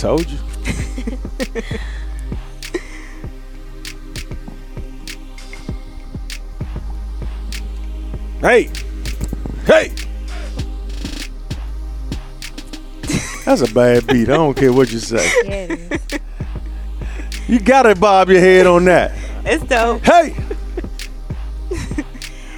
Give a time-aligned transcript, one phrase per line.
[0.00, 0.38] Told you.
[8.40, 8.70] hey,
[9.66, 9.92] hey.
[13.44, 14.30] That's a bad beat.
[14.30, 15.30] I don't care what you say.
[15.44, 15.98] Yeah.
[17.46, 19.12] You gotta bob your head on that.
[19.44, 20.02] It's dope.
[20.02, 20.34] Hey.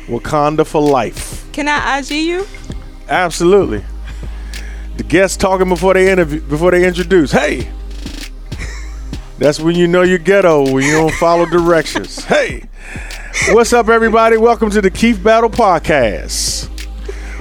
[0.06, 1.50] Wakanda for life.
[1.50, 2.46] Can I IG you?
[3.08, 3.84] Absolutely.
[5.12, 7.32] Guests talking before they interview before they introduce.
[7.32, 7.70] Hey.
[9.38, 12.24] That's when you know you're ghetto when you don't follow directions.
[12.24, 12.64] Hey.
[13.50, 14.38] What's up, everybody?
[14.38, 16.70] Welcome to the Keith Battle Podcast.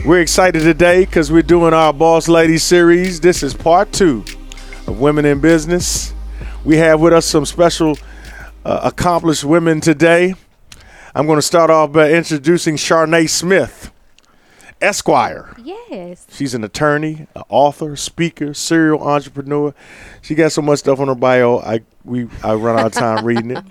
[0.06, 3.22] We're excited today because we're doing our Boss Lady series.
[3.22, 4.26] This is part two
[4.86, 6.14] of Women in Business.
[6.66, 7.98] We have with us some special
[8.66, 10.36] uh, accomplished women today.
[11.16, 13.91] I'm going to start off by introducing Sharnae Smith,
[14.82, 15.54] Esquire.
[15.64, 16.26] Yes.
[16.32, 19.74] She's an attorney, an author, speaker, serial entrepreneur.
[20.22, 21.60] She got so much stuff on her bio.
[21.60, 23.64] I we I run out of time reading it.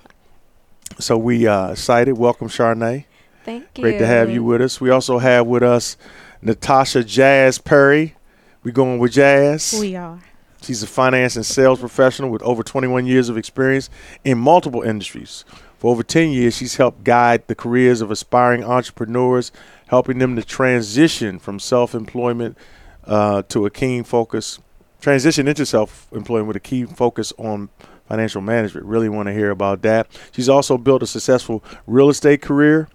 [0.98, 2.12] So we uh, excited.
[2.16, 3.06] Welcome, Sharnae.
[3.44, 3.82] Thank you.
[3.82, 4.80] Great to have you with us.
[4.80, 5.96] We also have with us
[6.42, 8.16] Natasha Jazz Perry.
[8.62, 9.76] We going with Jazz.
[9.80, 10.20] We are.
[10.62, 13.88] She's a finance and sales professional with over 21 years of experience
[14.24, 15.44] in multiple industries.
[15.78, 19.50] For over 10 years, she's helped guide the careers of aspiring entrepreneurs,
[19.90, 22.56] helping them to transition from self-employment
[23.04, 24.60] uh, to a keen focus,
[25.00, 27.68] transition into self-employment with a keen focus on
[28.06, 28.86] financial management.
[28.86, 30.06] Really want to hear about that.
[30.30, 32.88] She's also built a successful real estate career.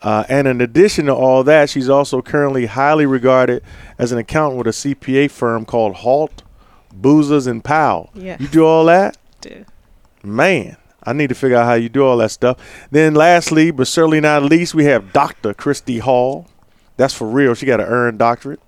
[0.00, 3.64] Uh, and in addition to all that, she's also currently highly regarded
[3.98, 6.44] as an accountant with a CPA firm called Halt,
[6.94, 8.10] Boozers, and Powell.
[8.14, 8.36] Yeah.
[8.38, 9.16] You do all that?
[9.40, 9.64] Do.
[10.22, 10.76] Man,
[11.08, 12.58] I need to figure out how you do all that stuff.
[12.90, 15.54] Then, lastly, but certainly not least, we have Dr.
[15.54, 16.46] Kristi Hall.
[16.96, 17.54] That's for real.
[17.54, 18.60] She got an earned doctorate.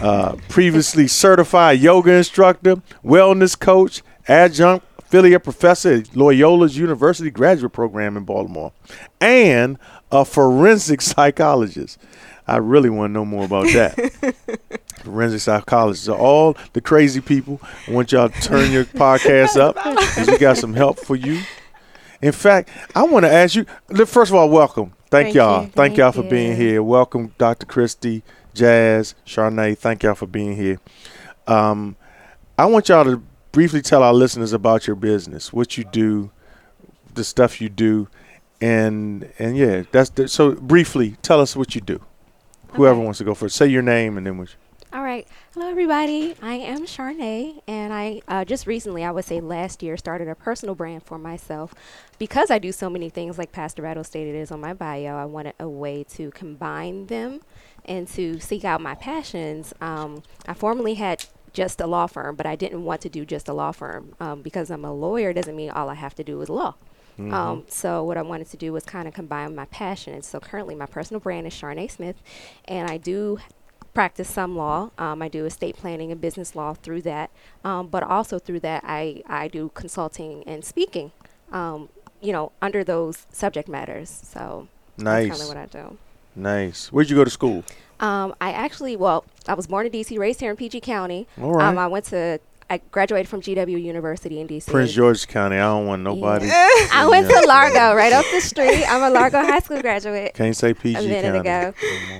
[0.00, 8.16] Uh, previously certified yoga instructor, wellness coach, adjunct affiliate professor at Loyola's University graduate program
[8.16, 8.72] in Baltimore,
[9.20, 9.76] and
[10.12, 11.98] a forensic psychologist.
[12.46, 14.70] I really want to know more about that.
[15.04, 17.60] forensic psychologists are all the crazy people.
[17.88, 21.42] I want y'all to turn your podcast up because we got some help for you.
[22.22, 23.64] In fact, I want to ask you.
[24.06, 24.92] First of all, welcome.
[25.10, 25.54] Thank, Thank y'all.
[25.54, 25.60] you.
[25.62, 26.82] Thank, Thank y'all for being here.
[26.82, 27.66] Welcome, Dr.
[27.66, 28.22] Kristi,
[28.54, 29.76] Jazz, Sharnae.
[29.76, 30.78] Thank y'all for being here.
[31.46, 31.96] Um,
[32.58, 33.22] I want y'all to
[33.52, 36.30] briefly tell our listeners about your business, what you do,
[37.14, 38.08] the stuff you do,
[38.60, 40.52] and and yeah, that's the, so.
[40.52, 42.00] Briefly, tell us what you do.
[42.72, 43.04] Whoever Okay.
[43.04, 44.54] wants to go first, say your name and then what.
[44.92, 45.26] All right.
[45.54, 46.36] Hello, everybody.
[46.40, 50.36] I am Sharnae, and I uh, just recently, I would say last year, started a
[50.36, 51.74] personal brand for myself
[52.20, 55.16] because I do so many things, like Pastor Battle stated is on my bio.
[55.16, 57.40] I wanted a way to combine them
[57.84, 59.74] and to seek out my passions.
[59.80, 63.48] Um, I formerly had just a law firm, but I didn't want to do just
[63.48, 65.32] a law firm um, because I'm a lawyer.
[65.32, 66.76] Doesn't mean all I have to do is law.
[67.34, 70.26] Um, so what I wanted to do was kind of combine my passions.
[70.26, 72.16] So currently, my personal brand is Sharnae Smith,
[72.66, 73.40] and I do
[73.94, 74.90] practice some law.
[74.98, 77.30] Um, I do estate planning and business law through that,
[77.64, 81.12] um, but also through that, I I do consulting and speaking.
[81.52, 81.88] Um,
[82.20, 84.08] you know, under those subject matters.
[84.10, 84.68] So
[84.98, 85.96] that's kind Nice, of what I do.
[86.36, 86.92] nice.
[86.92, 87.64] Where'd you go to school?
[87.98, 91.26] Um, I actually, well, I was born in DC, raised here in PG County.
[91.40, 91.66] All right.
[91.68, 92.38] Um, I went to,
[92.70, 94.68] I graduated from GW University in DC.
[94.70, 95.56] Prince George's County.
[95.56, 96.46] I don't want nobody.
[96.52, 98.84] I went to Largo, right up the street.
[98.88, 100.34] I'm a Largo High School graduate.
[100.34, 101.68] Can't say PG A minute County.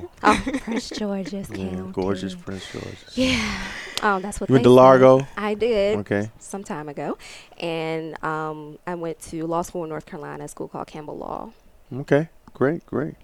[0.01, 0.09] ago.
[0.25, 1.93] Oh, Prince George's Yeah, County.
[1.93, 3.17] gorgeous Prince George's.
[3.17, 3.63] Yeah.
[4.03, 4.71] Oh, that's what You went to.
[4.71, 5.27] Largo?
[5.37, 5.99] I did.
[6.01, 6.31] Okay.
[6.41, 7.17] Some time ago,
[7.59, 11.53] and um, I went to law school in North Carolina, a school called Campbell Law.
[11.95, 12.29] Okay.
[12.55, 12.85] Great.
[12.87, 13.15] Great.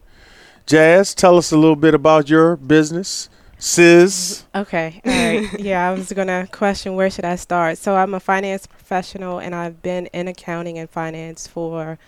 [0.66, 3.28] Jazz, tell us a little bit about your business.
[3.58, 4.44] Sis.
[4.54, 5.00] Okay.
[5.04, 5.48] All right.
[5.58, 7.78] yeah, I was going to question where should I start.
[7.78, 11.98] So I'm a finance professional and I've been in accounting and finance for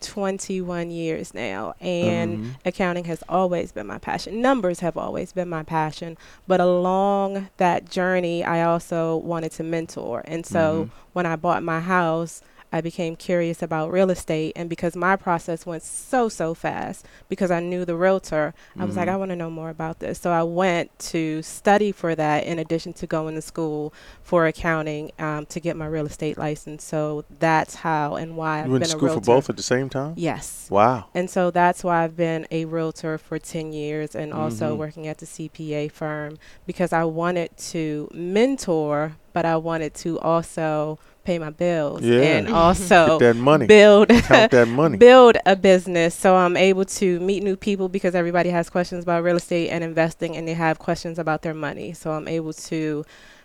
[0.00, 1.74] 21 years now.
[1.80, 2.56] And Mhm.
[2.64, 4.40] accounting has always been my passion.
[4.40, 6.16] Numbers have always been my passion.
[6.48, 10.22] But along that journey, I also wanted to mentor.
[10.26, 10.90] And so Mhm.
[11.12, 12.42] when I bought my house,
[12.72, 14.52] I became curious about real estate.
[14.56, 18.96] And because my process went so, so fast, because I knew the realtor, I was
[18.96, 19.12] like, Mhm.
[19.12, 20.18] I want to know more about this.
[20.18, 23.92] So I went to study for that in addition to going to school
[24.22, 26.82] for accounting um, to get my real estate license.
[26.84, 28.68] So that's how and why I've been a realtor.
[28.68, 30.14] You went been to school for both at the same time?
[30.16, 30.66] Yes.
[30.70, 31.06] Wow.
[31.14, 34.78] And so that's why I've been a realtor for 10 years and also Mhm.
[34.78, 40.98] working at the CPA firm because I wanted to mentor, but I wanted to also
[41.24, 42.20] pay my bills Yeah.
[42.22, 43.66] and also Get that money.
[43.66, 44.98] build Count that money.
[44.98, 49.22] build a business so i'm able to meet new people because everybody has questions about
[49.22, 53.04] real estate and investing and they have questions about their money so i'm able to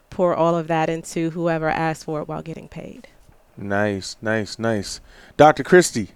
[0.10, 3.10] pour all of that into whoever asks for it while getting paid.
[3.58, 5.02] Nice, nice, nice.
[5.36, 5.64] Dr.
[5.64, 6.10] Kristi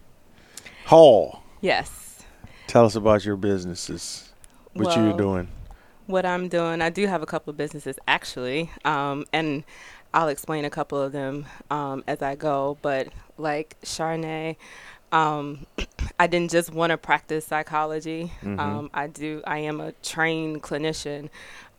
[0.86, 2.24] Hall, Yes.
[2.68, 4.30] tell us about your businesses.
[4.74, 5.50] What you're doing.
[6.08, 9.64] What I'm doing, I do have a couple of businesses actually, um, and
[10.14, 12.78] I'll explain a couple of them um, as I go.
[12.82, 14.58] But like Sharnae,
[15.12, 15.66] um,
[16.20, 18.32] I didn't just want to practice psychology.
[18.44, 18.60] Mhm.
[18.60, 19.42] Um, I do.
[19.46, 21.30] I am a trained clinician,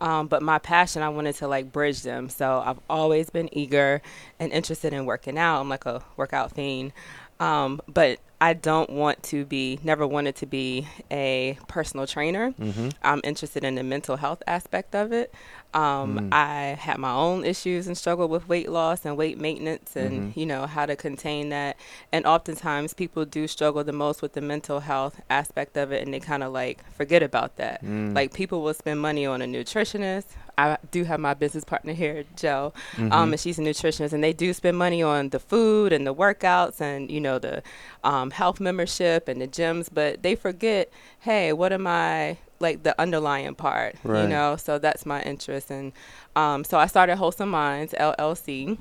[0.01, 2.29] um, but my passion, I wanted to like bridge them.
[2.29, 4.01] So I've always been eager
[4.39, 5.61] and interested in working out.
[5.61, 6.91] I'm like a workout fiend,
[7.39, 12.51] um, but I don't want to be, never wanted to be a personal trainer.
[12.59, 12.89] Mm-hmm.
[13.01, 15.33] I'm interested in the mental health aspect of it.
[15.73, 16.29] Um, Mm.
[16.33, 20.37] I had my own issues and struggle with weight loss and weight maintenance and, Mhm.
[20.37, 21.77] you know, how to contain that.
[22.11, 26.13] And oftentimes people do struggle the most with the mental health aspect of it and
[26.13, 27.83] they kind of like forget about that.
[27.83, 28.13] Mm.
[28.13, 30.25] Like people will spend money on a nutritionist.
[30.55, 33.11] I do have my business partner here, Joe, Mhm.
[33.11, 36.13] um, and she's a nutritionist, and they do spend money on the food and the
[36.13, 37.63] workouts and you know the
[38.03, 40.91] um, health membership and the gyms, but they forget,
[41.21, 44.23] hey, what am I like the underlying part, Right.
[44.23, 44.55] you know?
[44.57, 45.91] So that's my interest, and
[46.35, 48.77] um, so I started Wholesome Minds LLC,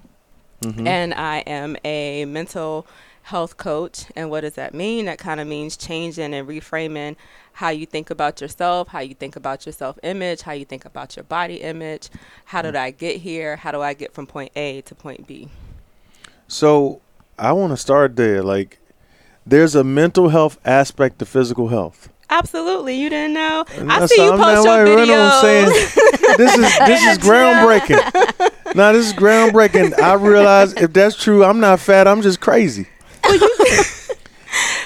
[0.63, 0.87] Mhm.
[0.87, 2.87] and I am a mental
[3.25, 4.05] health coach.
[4.17, 5.05] And what does that mean?
[5.07, 7.17] That kind of means changing and reframing
[7.55, 10.85] how you think about yourself, how you think about your self image, how you think
[10.85, 12.09] about your body image.
[12.47, 13.57] How did I get here?
[13.57, 15.49] How do I get from point A to point B?
[16.49, 17.01] So
[17.39, 18.43] I want to start there.
[18.43, 18.79] Like,
[19.47, 22.09] there's a mental health aspect to physical health.
[22.31, 23.65] Absolutely, you didn't know.
[23.69, 26.37] I see you post your right, right, saying, videos.
[26.39, 28.75] this is this is groundbreaking.
[28.75, 30.00] now this is groundbreaking.
[30.00, 32.09] I realize if that's true, I'm not fat.
[32.09, 32.87] I'm just crazy.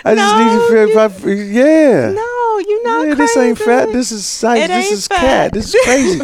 [0.04, 0.88] I just need to feel.
[0.88, 2.10] If I, f- yeah.
[2.10, 2.35] No,
[3.14, 3.92] this ain't fat.
[3.92, 4.44] This is.
[4.44, 5.20] It This is fat.
[5.20, 5.52] cat.
[5.52, 6.18] This is crazy.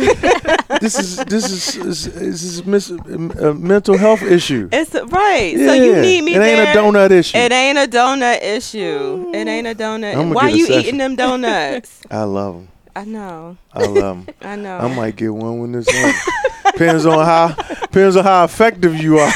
[0.80, 4.68] this is this is this is, this is a uh, mental health issue.
[4.72, 5.54] It's right.
[5.56, 6.72] So you need me It ain't there.
[6.72, 7.36] a donut issue.
[7.38, 9.30] It ain't a donut issue.
[9.34, 10.34] It ain't a donut.
[10.34, 10.80] Why you session.
[10.80, 12.00] eating them donuts?
[12.10, 12.68] I love them.
[12.94, 13.56] I know.
[13.72, 14.34] I love them.
[14.42, 14.78] I know.
[14.78, 16.72] I might get one when this one.
[16.72, 17.48] depends on how
[17.82, 19.32] depends on how effective you are.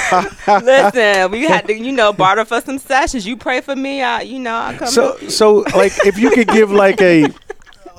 [0.62, 3.26] Listen, we had to, you know, barter for some sessions.
[3.26, 4.88] You pray for me, I, you know, I come.
[4.88, 7.26] so so like if you could give like a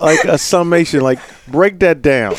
[0.02, 2.36] like a summation, like break that down.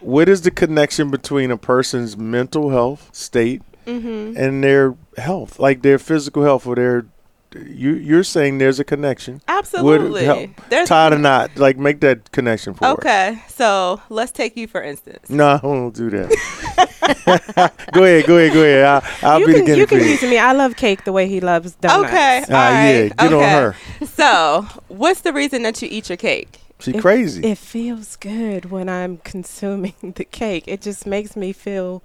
[0.00, 4.36] What is the connection between a person's mental health state mm-hmm.
[4.36, 7.06] and their health, like their physical health or their
[7.54, 9.40] you you're saying there's a connection.
[9.48, 10.24] Absolutely.
[10.24, 11.50] help There's Tie the knot.
[11.56, 12.92] Like make that connection for us.
[12.98, 13.42] okay.
[13.48, 15.28] So let's take you for instance.
[15.30, 17.82] No, I won't do that.
[17.92, 18.84] go ahead, go ahead, go ahead.
[18.84, 19.02] I'll,
[19.32, 20.08] I'll you be the can, guinea you can pig.
[20.10, 20.38] use me.
[20.38, 22.08] I love cake the way he loves donuts.
[22.12, 22.38] Okay.
[22.40, 23.50] all Ah, yeah, right, get on okay.
[23.50, 23.76] her.
[24.06, 26.60] So, what's the reason that you eat your cake?
[26.80, 27.44] She It- crazy.
[27.44, 30.64] It feels good when I'm consuming the cake.
[30.66, 32.02] It just makes me feel.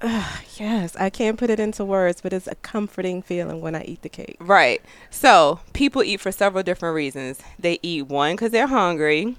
[0.00, 0.24] Uh,
[0.56, 4.02] yes, I can't put it into words, but it's a comforting feeling when I eat
[4.02, 4.36] the cake.
[4.40, 4.80] Right.
[5.10, 7.40] So, people eat for several different reasons.
[7.58, 9.36] They eat one because they're hungry.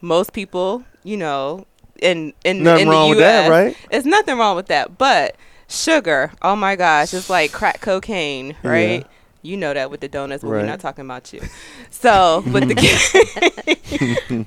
[0.00, 1.66] Most people, you know,
[2.00, 3.76] in in, Nothing in wrong the with US, that, right?
[3.90, 4.98] There's nothing wrong with that.
[4.98, 5.36] But
[5.68, 9.00] sugar, oh my gosh, it's like crack cocaine, right?
[9.00, 9.06] Yeah.
[9.42, 10.60] You know that with the donuts, but Right.
[10.60, 11.40] we're not talking about you.
[11.90, 12.74] So with the
[14.36, 14.46] cake,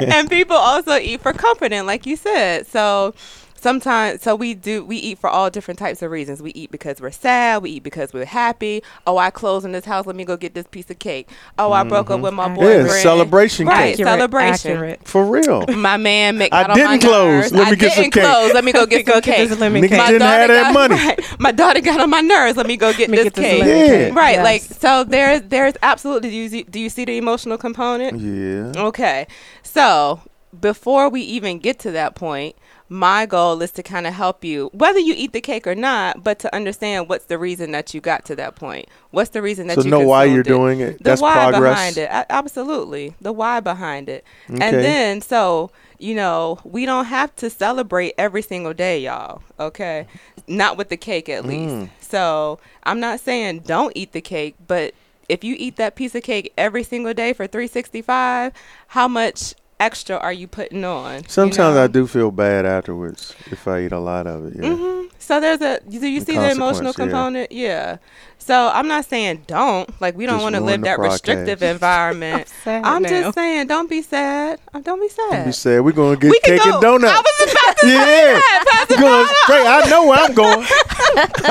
[0.14, 2.66] and people also eat for comforting, like you said.
[2.66, 3.14] So
[3.62, 6.42] sometimes, so we do we eat for all different types of reasons.
[6.42, 7.62] We eat because we're sad.
[7.62, 8.82] We eat because we're happy.
[9.06, 10.04] Oh, I closed in this house.
[10.06, 11.28] Let me go get this piece of cake.
[11.58, 12.22] Oh, I broke up Mhm.
[12.24, 12.88] with my boyfriend.
[12.88, 13.96] Yeah, celebration Right.
[13.96, 14.04] cake.
[14.04, 14.72] celebration.
[14.72, 15.00] Accurate.
[15.06, 15.64] For real.
[15.68, 17.12] My man make I got on my didn't close.
[17.42, 17.52] nerves.
[17.52, 18.22] Let me I get some didn't cake.
[18.24, 18.52] close.
[18.54, 19.48] Let me go get Go some get cake.
[19.48, 20.06] this lemon Nigga cake.
[20.08, 20.94] didn't have that got, money.
[21.06, 22.56] right, my daughter got on my nerves.
[22.56, 23.60] Let me go get Let me this get this cake.
[23.62, 23.86] lemon Yeah.
[24.08, 24.14] cake.
[24.14, 24.44] Right, Yes.
[24.44, 25.04] like so.
[25.04, 26.30] There's there's absolutely.
[26.30, 28.20] Do you see, do you see the emotional component?
[28.20, 28.82] Yeah.
[28.82, 29.26] Okay,
[29.62, 30.20] so
[30.60, 32.54] before we even get to that point,
[32.92, 36.22] my goal is to kind of help you, whether you eat the cake or not,
[36.22, 38.86] but to understand what's the reason that you got to that point.
[39.12, 40.46] What's the reason that So you know why you're it?
[40.46, 40.98] doing it.
[40.98, 41.72] the That's why progress.
[41.74, 44.62] behind it absolutely the why behind it Okay.
[44.64, 50.06] and then so you know we don't have to celebrate every single day y'all okay
[50.46, 51.88] not with the cake at least Mm.
[52.00, 54.94] so i'm not saying don't eat the cake but
[55.28, 58.52] if you eat that piece of cake every single day for 365
[58.88, 59.54] how much
[59.86, 61.84] extra are you putting on you Sometimes know?
[61.84, 64.54] I do feel bad afterwards if I eat a lot of it.
[64.62, 64.76] Yeah.
[64.76, 67.04] hmm So there's a do you The see the emotional consequence, yeah.
[67.04, 67.52] component?
[67.52, 67.96] Yeah.
[68.38, 71.26] So I'm not saying don't like we don't want to live that broadcast.
[71.28, 72.48] restrictive environment.
[72.64, 74.58] Sad I'm just saying don't be sad.
[74.74, 75.46] Uh, Don't be sad.
[75.46, 76.72] You said we're gonna get we cake go.
[76.72, 77.14] and donuts.
[77.14, 78.04] I was about to yeah.
[78.04, 78.86] say that.
[79.04, 79.66] Going straight.
[79.66, 80.66] I know where I'm going.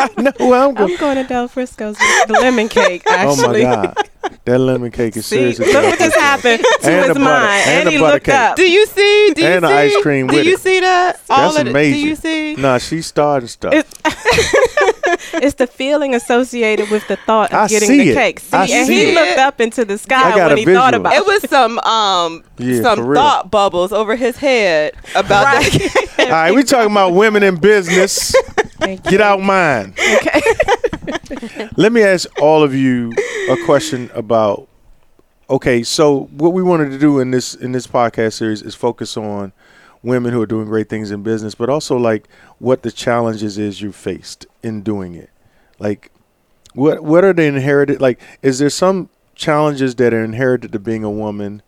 [0.03, 0.91] I know where I'm going.
[0.91, 3.03] I'm going to Del Frisco's with the lemon cake.
[3.07, 4.09] Oh my Actually, god.
[4.45, 5.71] That lemon cake is See, seriously.
[5.71, 8.13] look what just happened to And his the butter- mind, and and, the he butter
[8.13, 8.35] looked cake.
[8.35, 8.55] up.
[8.55, 9.33] Do you see?
[9.35, 9.73] Do you And the see?
[9.95, 10.59] ice cream Do with you it.
[10.59, 11.19] see that?
[11.27, 12.01] That's of the- amazing.
[12.01, 12.55] Do you see?
[12.55, 13.73] Nah, she's starting stuff.
[15.05, 18.13] It's, it's the feeling associated with the thought of I getting see the it.
[18.15, 18.39] cake.
[18.39, 19.15] See, I and see he it.
[19.15, 22.43] looked up into the sky when a he thought about It It was some um
[22.57, 25.71] Yeah, some thought bubbles over his head about Right.
[25.71, 26.15] that.
[26.19, 28.33] All right, we talking about women in business.
[29.03, 29.93] Get out mine.
[30.15, 30.41] Okay.
[31.77, 33.11] Let me ask all of you
[33.49, 34.67] a question about.
[35.49, 39.17] Okay, so what we wanted to do in this in this podcast series is focus
[39.17, 39.51] on
[40.03, 42.27] women who are doing great things in business, but also like
[42.61, 45.29] what the challenges is you faced in doing it.
[45.79, 46.11] Like,
[46.73, 47.99] what what are the inherited?
[47.99, 51.61] Like, is there some challenges that are inherited to being a woman?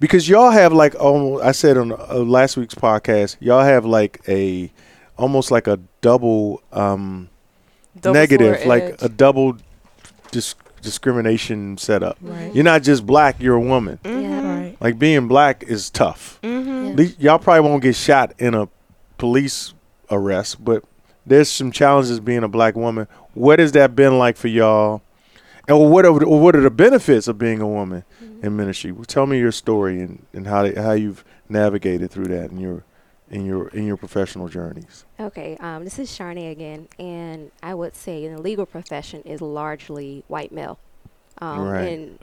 [0.00, 4.20] Because y'all have like, oh, I said on uh, last week's podcast, y'all have like
[4.28, 4.70] a
[5.16, 6.62] almost like a double.
[6.72, 7.28] um
[8.00, 9.02] Double negative, like edge.
[9.02, 9.56] a double
[10.30, 12.16] dis- discrimination setup.
[12.20, 12.54] Right.
[12.54, 13.98] You're not just black, you're a woman.
[14.04, 14.58] Yeah.
[14.60, 14.76] Right.
[14.80, 16.38] Like being black is tough.
[16.44, 16.96] Mhm.
[16.96, 18.68] Le- y'all probably won't get shot in a
[19.16, 19.74] police
[20.10, 20.84] arrest, but
[21.26, 23.06] there's some challenges being a black woman.
[23.34, 25.02] What has that been like for y'all?
[25.66, 28.04] And what are, what are the benefits of being a woman
[28.42, 28.90] in ministry?
[28.90, 32.84] Well, tell me your story and, and how how you've navigated through that in your
[33.30, 35.04] in your in your professional journeys.
[35.20, 40.24] Okay, um, this is Sharnae again, and I would say the legal profession is largely
[40.28, 40.78] white male,
[41.42, 41.82] um, Right.
[41.84, 42.18] and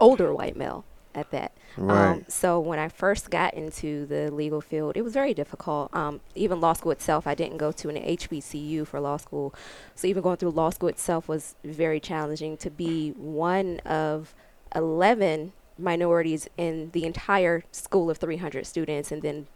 [0.00, 1.52] older white male at that.
[1.76, 2.10] Right.
[2.10, 5.94] Um, so when I first got into the legal field, it was very difficult.
[5.94, 9.54] Um, even law school itself, I didn't go to an HBCU for law school,
[9.94, 12.56] so even going through law school itself was very challenging.
[12.58, 14.34] To be one of
[14.74, 19.46] eleven minorities in the entire school of 300 students, and then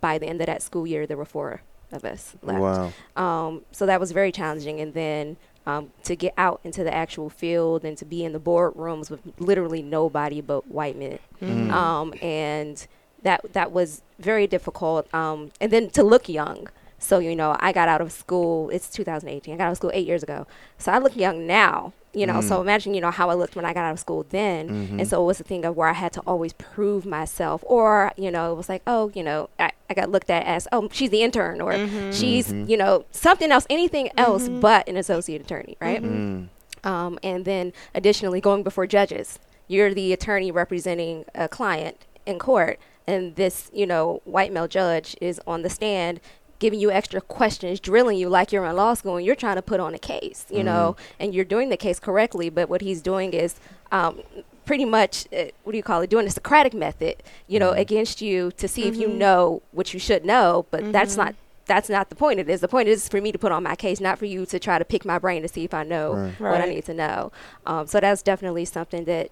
[0.00, 2.60] by the end of that school year, there were four of us left.
[2.60, 2.92] wow.
[3.16, 4.80] Um, so that was very challenging.
[4.80, 8.40] And then um, to get out into the actual field and to be in the
[8.40, 11.18] boardrooms with literally nobody but white men.
[11.40, 11.70] Mm.
[11.70, 12.86] Um, and
[13.22, 15.12] that that was very difficult.
[15.14, 16.68] Um, and then to look young.
[16.98, 18.70] So you know, I got out of school.
[18.70, 19.54] It's 2018.
[19.54, 20.46] I got out of school eight years ago.
[20.78, 21.92] So I look young now.
[22.12, 22.62] You know, so Mm.
[22.62, 24.68] imagine you know how I looked when I got out of school then.
[24.68, 24.98] Mhm.
[24.98, 28.10] And so it was a thing of where I had to always prove myself, or
[28.16, 30.88] you know, it was like, oh, you know, I, I got looked at as, oh,
[30.90, 31.72] she's the intern, or
[32.12, 32.68] she's Mhm.
[32.68, 34.60] you know something else, anything else Mhm.
[34.60, 36.02] but an associate attorney, right?
[36.02, 36.48] Mm.
[36.82, 39.38] Um, and then additionally, going before judges,
[39.68, 45.16] you're the attorney representing a client in court, and this, you know, white male judge
[45.20, 46.20] is on the stand
[46.60, 49.62] giving you extra questions, drilling you like you're in law school, and you're trying to
[49.62, 53.02] put on a case, you know, and you're doing the case correctly, but what he's
[53.02, 53.56] doing is
[53.90, 54.20] um,
[54.64, 57.16] pretty much, uh, what do you call it, doing the Socratic method,
[57.48, 59.16] you know, against you to see if you Mhm.
[59.16, 61.34] know what you should know, but that's not.
[61.66, 62.60] That's not the point It is.
[62.60, 64.76] The point is for me to put on my case, not for you to try
[64.80, 66.50] to pick my brain to see if I know Right.
[66.50, 67.30] what I need to know.
[67.64, 69.30] Um, so that's definitely something that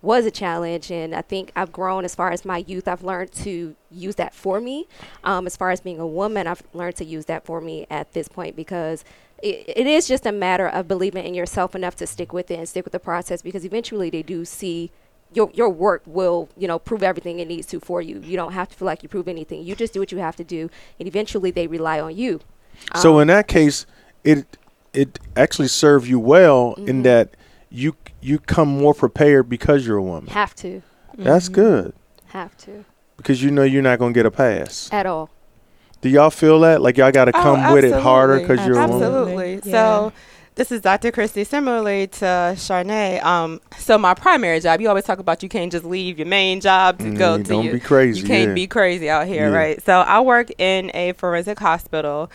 [0.00, 2.86] was a challenge, and I think I've grown as far as my youth.
[2.86, 4.86] I've learned to use that for me.
[5.24, 8.12] Um, as far as being a woman, I've learned to use that for me at
[8.12, 9.04] this point because
[9.42, 12.58] it, it is just a matter of believing in yourself enough to stick with it
[12.58, 14.90] and stick with the process because eventually they do see.
[15.34, 18.18] Your, your work will you know prove everything it needs to for you.
[18.20, 19.62] You don't have to feel like you prove anything.
[19.62, 22.40] You just do what you have to do, and eventually they rely on you.
[22.96, 23.84] So Um, in that case,
[24.24, 24.56] it
[24.94, 27.02] it actually served you well in Mhm.
[27.02, 27.28] that
[27.68, 27.94] you
[28.28, 30.28] you come more prepared because you're a woman.
[30.30, 30.82] have to,
[31.12, 31.24] Mm-hmm.
[31.24, 31.94] That's good
[32.26, 32.84] have to
[33.16, 34.88] because you know you're not gonna get a pass.
[34.92, 35.30] at all.
[36.00, 38.78] Do y'all feel that like y'all got to Oh, come with it harder because you're
[38.78, 39.02] a woman?
[39.02, 39.54] Absolutely.
[39.54, 39.70] Absolutely.
[39.72, 40.12] So
[40.54, 41.10] this is Dr.
[41.10, 41.44] Kristi.
[41.44, 45.84] Similarly to Sharnae, um, so my primary job, you always talk about you can't just
[45.84, 48.20] leave your main job to Mm, go to don't your, be crazy.
[48.20, 48.54] you can't yeah.
[48.54, 49.56] be crazy out here, Yeah.
[49.56, 49.82] right?
[49.82, 52.30] So I work in a forensic hospital,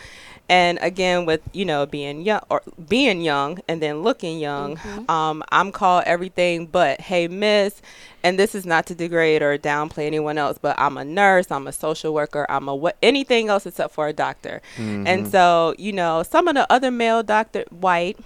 [0.48, 5.08] and again, with you know being young or being young and then looking young, Mhm.
[5.10, 7.80] um, I'm called everything but hey miss,
[8.22, 11.66] and this is not to degrade or downplay anyone else, but I'm a nurse, I'm
[11.66, 15.30] a social worker, I'm a what anything else except for a doctor, and Mhm.
[15.30, 18.18] so you know some of the other male doctor white,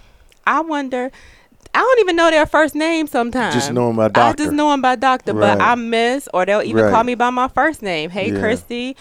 [0.47, 1.11] I wonder.
[1.75, 3.55] I don't even know their first name sometimes.
[3.55, 4.45] just know my I doctor.
[4.45, 6.91] just know him by doctor, but I'm Miss, or they'll even Right.
[6.93, 8.11] call me by my first name.
[8.11, 8.41] Hey, Yeah.
[8.41, 8.97] Kristi.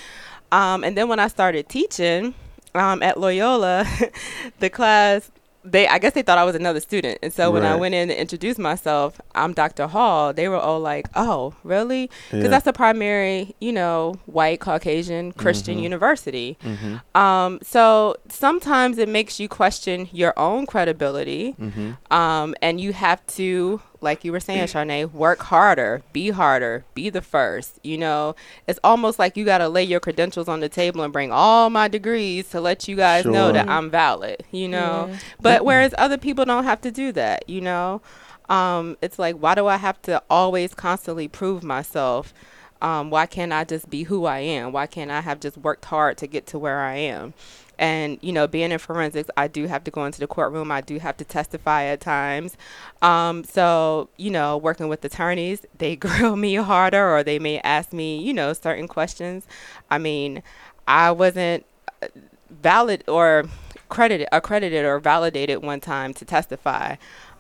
[0.52, 2.34] Um, and then when I started teaching
[2.78, 3.86] um, at Loyola,
[4.60, 5.32] the class
[5.64, 8.08] they I guess they thought I was another student, and so when I went in
[8.08, 9.88] to introduce myself, I'm Dr.
[9.88, 10.32] Hall.
[10.32, 12.50] They were all like, "Oh, really?" Because Yeah.
[12.52, 15.82] that's the primary, you know, white Caucasian Christian Mhm.
[15.84, 16.58] university.
[16.64, 17.02] Mhm.
[17.20, 21.98] Um, so sometimes it makes you question your own credibility Mhm.
[22.16, 27.10] um, and you have to, like you were saying, Sharnae, work harder, be harder, be
[27.10, 27.80] the first.
[27.84, 28.36] You know,
[28.68, 31.70] it's almost like you got to lay your credentials on the table and bring all
[31.70, 34.44] my degrees to let you guys know that I'm valid.
[34.52, 35.18] You know, Yeah.
[35.42, 37.48] but whereas other people don't have to do that.
[37.50, 38.02] You know.
[38.50, 42.34] Um, it's like, why do I have to always constantly prove myself?
[42.82, 44.72] Um, why can't I just be who I am?
[44.72, 47.34] Why can't I have just worked hard to get to where I am?
[47.80, 50.72] And, you know, being in forensics, I do have to go into the courtroom.
[50.72, 52.58] I do have to testify at times.
[53.02, 57.94] Um, so, you know, working with attorneys, they grill me harder or they may ask
[57.94, 59.48] me, you know, certain questions.
[59.90, 60.44] I mean,
[60.88, 61.66] I wasn't
[62.02, 62.08] uh,
[62.50, 63.46] valid or
[63.90, 66.96] credited, accredited or validated one time to testify.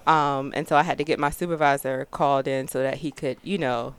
[0.06, 3.38] Um, and so I had to get my supervisor called in so that he could,
[3.44, 3.94] you know,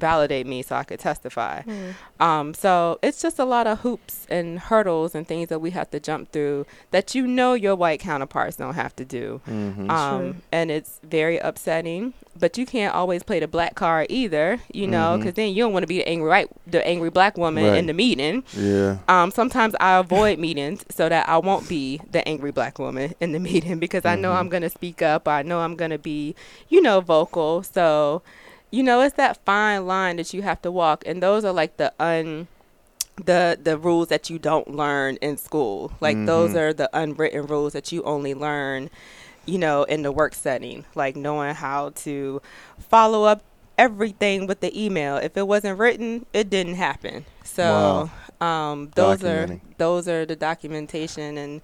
[0.00, 1.62] validate me so I could testify.
[1.62, 1.94] Mm.
[2.18, 5.90] Um, so it's just a lot of hoops and hurdles and things that we have
[5.90, 9.40] to jump through that you know your white counterparts don't have to do.
[9.48, 9.90] Mm-hmm.
[9.90, 10.34] Um, True.
[10.52, 12.14] and it's very upsetting.
[12.38, 15.72] But you can't always play the black card either, you know, because then you don't
[15.72, 17.76] want to be the angry white, the angry black woman Right.
[17.76, 18.44] in the meeting.
[18.56, 18.98] yeah.
[19.08, 23.32] Um, sometimes I avoid meetings so that I won't be the angry black woman in
[23.32, 24.36] the meeting because I know Mhm.
[24.36, 25.26] I'm going to speak up.
[25.28, 26.34] I know I'm going to be,
[26.68, 27.62] you know, vocal.
[27.64, 28.22] So,
[28.70, 31.02] you know, it's that fine line that you have to walk.
[31.06, 32.48] And those are like the un
[33.24, 35.92] the the rules that you don't learn in school.
[36.00, 36.58] Like those Mhm.
[36.60, 38.90] are the unwritten rules that you only learn,
[39.46, 40.84] you know, in the work setting.
[40.94, 42.40] Like knowing how to
[42.78, 43.42] follow up
[43.78, 45.16] everything with the email.
[45.16, 47.24] If it wasn't written, it didn't happen.
[47.44, 48.10] So
[48.40, 49.46] um those are
[49.78, 51.60] those are the documentation and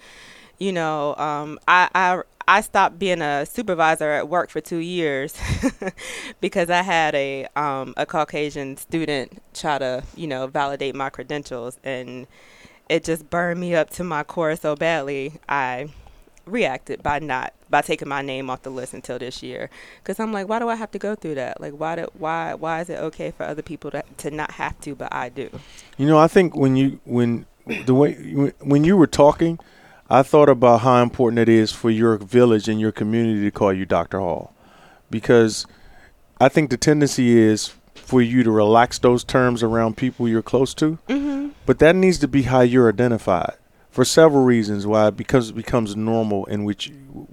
[0.58, 5.36] you know, um I I I stopped being a supervisor at work for two years
[6.40, 11.78] because I had a um, a Caucasian student try to you know validate my credentials,
[11.82, 12.26] and
[12.88, 15.40] it just burned me up to my core so badly.
[15.48, 15.88] I
[16.46, 20.32] reacted by not by taking my name off the list until this year because I'm
[20.32, 21.60] like, why do I have to go through that?
[21.60, 24.80] Like, why do why why is it okay for other people to to not have
[24.82, 25.50] to, but I do?
[25.98, 27.46] You know, I think when you when
[27.86, 28.14] the way
[28.60, 29.58] when you were talking,
[30.08, 33.72] I thought about how important it is for your village and your community to call
[33.72, 34.20] you Dr.
[34.20, 34.52] Hall,
[35.10, 35.66] because
[36.40, 40.74] I think the tendency is for you to relax those terms around people you're close
[40.74, 41.48] to, Mm-hmm.
[41.66, 43.54] but that needs to be how you're identified
[43.90, 44.86] for several reasons.
[44.86, 45.10] Why?
[45.10, 46.92] Because it becomes normal in which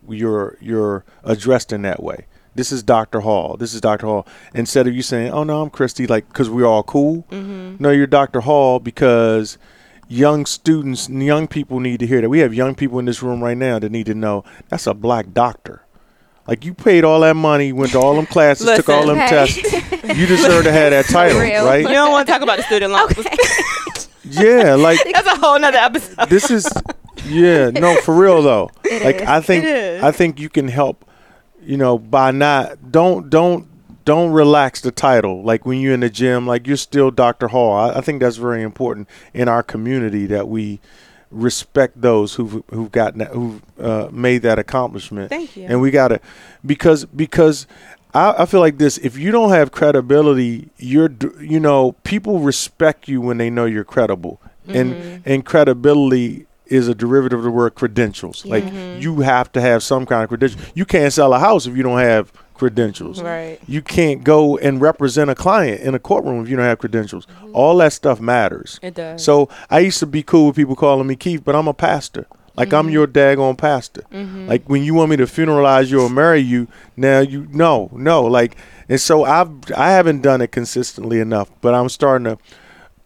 [0.09, 2.25] you're you're addressed in that way.
[2.55, 3.19] This is Dr.
[3.21, 3.57] Hall.
[3.57, 4.07] This is Dr.
[4.07, 4.27] Hall.
[4.53, 7.25] Instead of you saying, "Oh no, I'm Kristi," like because we're all cool.
[7.29, 7.75] Mm-hmm.
[7.83, 8.41] No, you're Dr.
[8.41, 9.57] Hall because
[10.07, 12.29] young students, young people need to hear that.
[12.29, 14.93] We have young people in this room right now that need to know that's a
[14.93, 15.85] black doctor.
[16.47, 19.63] Like you paid all that money, went to all them classes, took all them Listen,
[19.63, 20.17] tests.
[20.19, 21.63] You deserve to have that title, real.
[21.63, 21.83] You right?
[21.85, 23.09] don't want to talk about the student loan.
[24.25, 26.29] Yeah, like That's a whole nother episode.
[26.29, 26.67] this is
[27.25, 28.69] yeah, no, for real though.
[28.85, 29.27] It like is.
[29.27, 31.05] I think I think you can help,
[31.61, 33.67] you know, by not don't don't
[34.05, 35.43] don't relax the title.
[35.43, 37.47] Like when you're in the gym, like you're still Dr.
[37.49, 37.73] Hall.
[37.73, 40.79] I, I think that's very important in our community that we
[41.31, 45.29] respect those who've who've gotten that, who've uh, made that accomplishment.
[45.29, 45.65] Thank you.
[45.67, 46.19] And we gotta
[46.65, 47.65] because because
[48.13, 48.97] I, I feel like this.
[48.99, 53.83] If you don't have credibility, you're you know people respect you when they know you're
[53.83, 58.45] credible, and and credibility is a derivative of the word credentials.
[58.45, 59.01] Like Mhm.
[59.01, 60.59] you have to have some kind of credential.
[60.73, 62.31] You can't sell a house if you don't have
[62.63, 63.21] credentials.
[63.21, 63.59] Right.
[63.67, 67.27] You can't go and represent a client in a courtroom if you don't have credentials.
[67.51, 68.79] All that stuff matters.
[68.81, 69.21] It does.
[69.21, 72.25] So I used to be cool with people calling me Keith, but I'm a pastor.
[72.55, 74.03] Like I'm your daggone pastor.
[74.13, 74.47] Mhm.
[74.47, 78.23] Like when you want me to funeralize you or marry you, now you no, no.
[78.23, 78.55] Like
[78.87, 82.37] and so I've I haven't done it consistently enough, but I'm starting to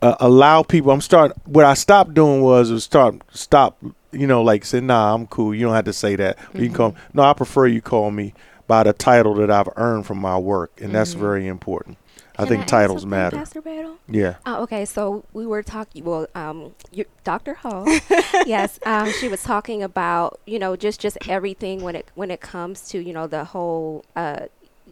[0.04, 0.92] uh, allow people.
[0.92, 1.36] I'm starting.
[1.46, 3.82] What I stopped doing was was start stop.
[4.12, 5.56] You know, like say, nah, I'm cool.
[5.56, 6.38] You don't have to say that.
[6.54, 6.96] You can call.
[7.14, 8.34] No, I prefer you call me
[8.68, 11.20] by the title that I've earned from my work, and that's Mhm.
[11.20, 11.98] very important.
[12.40, 13.38] I think add titles something, matter.
[13.38, 13.96] Pastor Battle?
[14.08, 14.36] Yeah.
[14.46, 16.04] Oh, okay, so we were talking.
[16.04, 17.56] Well, um, you, Dr.
[17.56, 17.86] Hall,
[18.46, 22.40] yes, um, she was talking about you know just just everything when it when it
[22.40, 24.42] comes to you know the whole uh,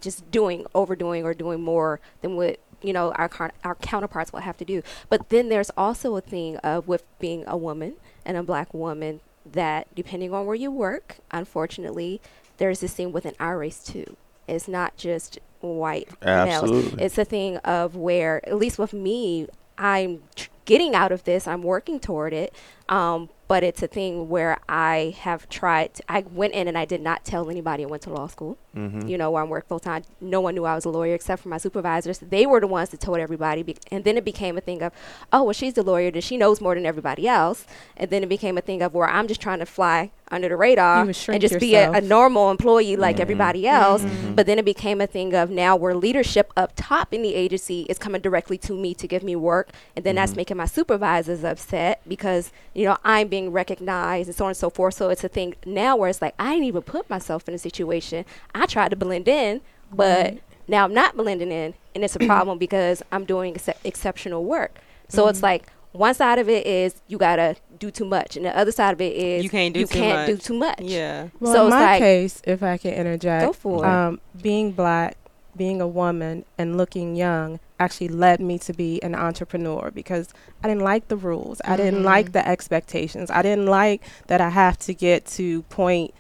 [0.02, 4.40] just doing overdoing or doing more than what you know our car- our counterparts will
[4.40, 4.82] have to do.
[5.10, 9.20] But then there's also a thing of with being a woman and a black woman
[9.46, 12.20] that depending on where you work, unfortunately,
[12.58, 14.18] there's this thing within our race too.
[14.48, 17.04] It's not just white males Absolutely.
[17.04, 21.48] it's a thing of where at least with me i'm tr- getting out of this
[21.48, 22.54] i'm working toward it
[22.88, 26.86] um, but it's a thing where i have tried to, i went in and i
[26.86, 29.08] did not tell anybody i went to law school mm-hmm.
[29.08, 31.42] you know where i'm working full time no one knew i was a lawyer except
[31.44, 34.58] for my supervisors they were the ones that told everybody be- and then it became
[34.58, 34.92] a thing of
[35.32, 37.66] oh well she's the lawyer then she knows more than everybody else
[37.98, 40.56] and then it became a thing of where i'm just trying to fly under the
[40.56, 43.20] radar and shrink just be a, a normal employee like Mhm.
[43.20, 44.36] everybody else Mhm.
[44.36, 47.82] but then it became a thing of now where leadership up top in the agency
[47.90, 50.38] is coming directly to me to give me work and then that's Mhm.
[50.38, 54.70] making my supervisors upset because you know i'm being recognized and so on and so
[54.70, 54.94] forth.
[54.94, 57.58] So it's a thing now where it's like I didn't even put myself in a
[57.58, 58.24] situation.
[58.54, 60.38] I tried to blend in, but Mm-hmm.
[60.74, 64.72] now I'm not blending in, and it's a problem because I'm doing ex- exceptional work.
[65.10, 65.30] So Mm-hmm.
[65.32, 68.72] it's like one side of it is you gotta do too much, and the other
[68.72, 70.44] side of it is You can't do you too can't do much.
[70.44, 70.82] too much.
[70.82, 71.28] Yeah.
[71.42, 73.88] Well, So in it's my like- case, if I can interject, Go for it.
[73.90, 75.18] um, being black,
[75.58, 80.68] being a woman, and looking young actually led me to be an entrepreneur because I
[80.68, 81.62] didn't like the rules.
[81.66, 82.06] I didn't Mm-hmm.
[82.06, 83.30] like the expectations.
[83.30, 86.14] I didn't like that I have to get to point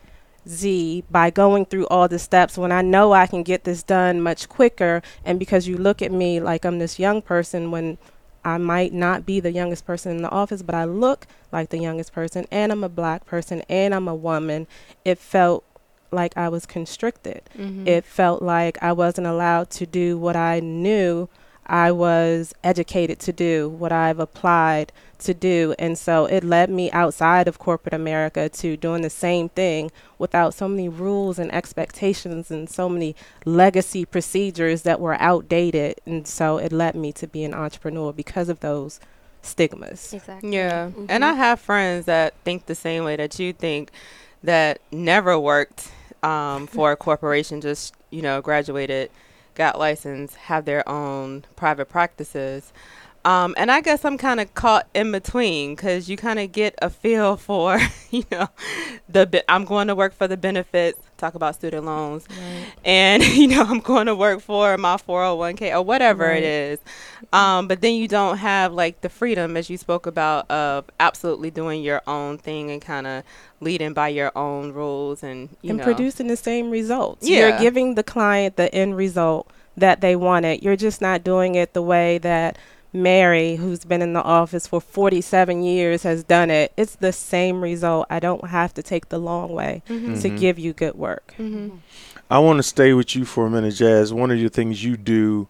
[0.47, 4.21] Z by going through all the steps when I know I can get this done
[4.21, 5.01] much quicker.
[5.23, 7.97] And because you look at me like I'm this young person when
[8.43, 11.79] I might not be the youngest person in the office, but I look like the
[11.79, 14.67] youngest person, and I'm a black person, and I'm a woman.
[15.03, 15.63] It felt
[16.11, 17.41] like I was constricted.
[17.57, 17.87] Mm-hmm.
[17.87, 21.29] It felt like I wasn't allowed to do what I knew
[21.67, 25.73] I was educated to do, what I've applied to do.
[25.79, 30.53] And so it led me outside of corporate America to doing the same thing without
[30.53, 33.15] so many rules and expectations and so many
[33.45, 35.95] legacy procedures that were outdated.
[36.05, 38.99] And so it led me to be an entrepreneur because of those
[39.41, 40.13] stigmas.
[40.13, 40.53] Exactly.
[40.53, 40.89] Yeah.
[40.89, 41.05] Mhm.
[41.09, 43.89] And I have friends that think the same way that you think
[44.45, 49.09] that never worked um, for a corporation, just, you know, graduated,
[49.55, 52.71] got licensed, have their own private practices.
[53.25, 56.75] Um, and I guess I'm kind of caught in between because you kind of get
[56.81, 57.79] a feel for,
[58.11, 58.47] you know,
[59.09, 62.25] the be- I'm going to work for the benefits, talk about student loans,
[62.85, 66.37] and you know I'm going to work for my 401k or whatever Right.
[66.37, 66.79] it is.
[67.33, 71.49] Um, but then you don't have like the freedom, as you spoke about, of absolutely
[71.49, 73.23] doing your own thing and kind of
[73.59, 75.83] leading by your own rules and you and know.
[75.83, 77.27] producing the same results.
[77.27, 77.39] Yeah.
[77.49, 80.61] You're giving the client the end result that they wanted.
[80.63, 82.57] You're just not doing it the way that
[82.95, 86.71] Mary, who's been in the office for 47 years, has done it.
[86.77, 88.07] It's the same result.
[88.09, 90.39] I don't have to take the long way to Mhm.
[90.39, 91.33] give you good work.
[91.37, 91.77] Mm-hmm.
[92.31, 94.13] I want to stay with you for a minute, Jazz.
[94.13, 95.47] One of the things you do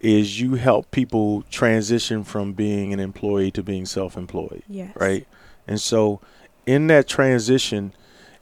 [0.00, 4.90] is you help people transition from being an employee to being self-employed, Yes.
[4.96, 5.26] right?
[5.66, 6.20] And so,
[6.66, 7.92] in that transition,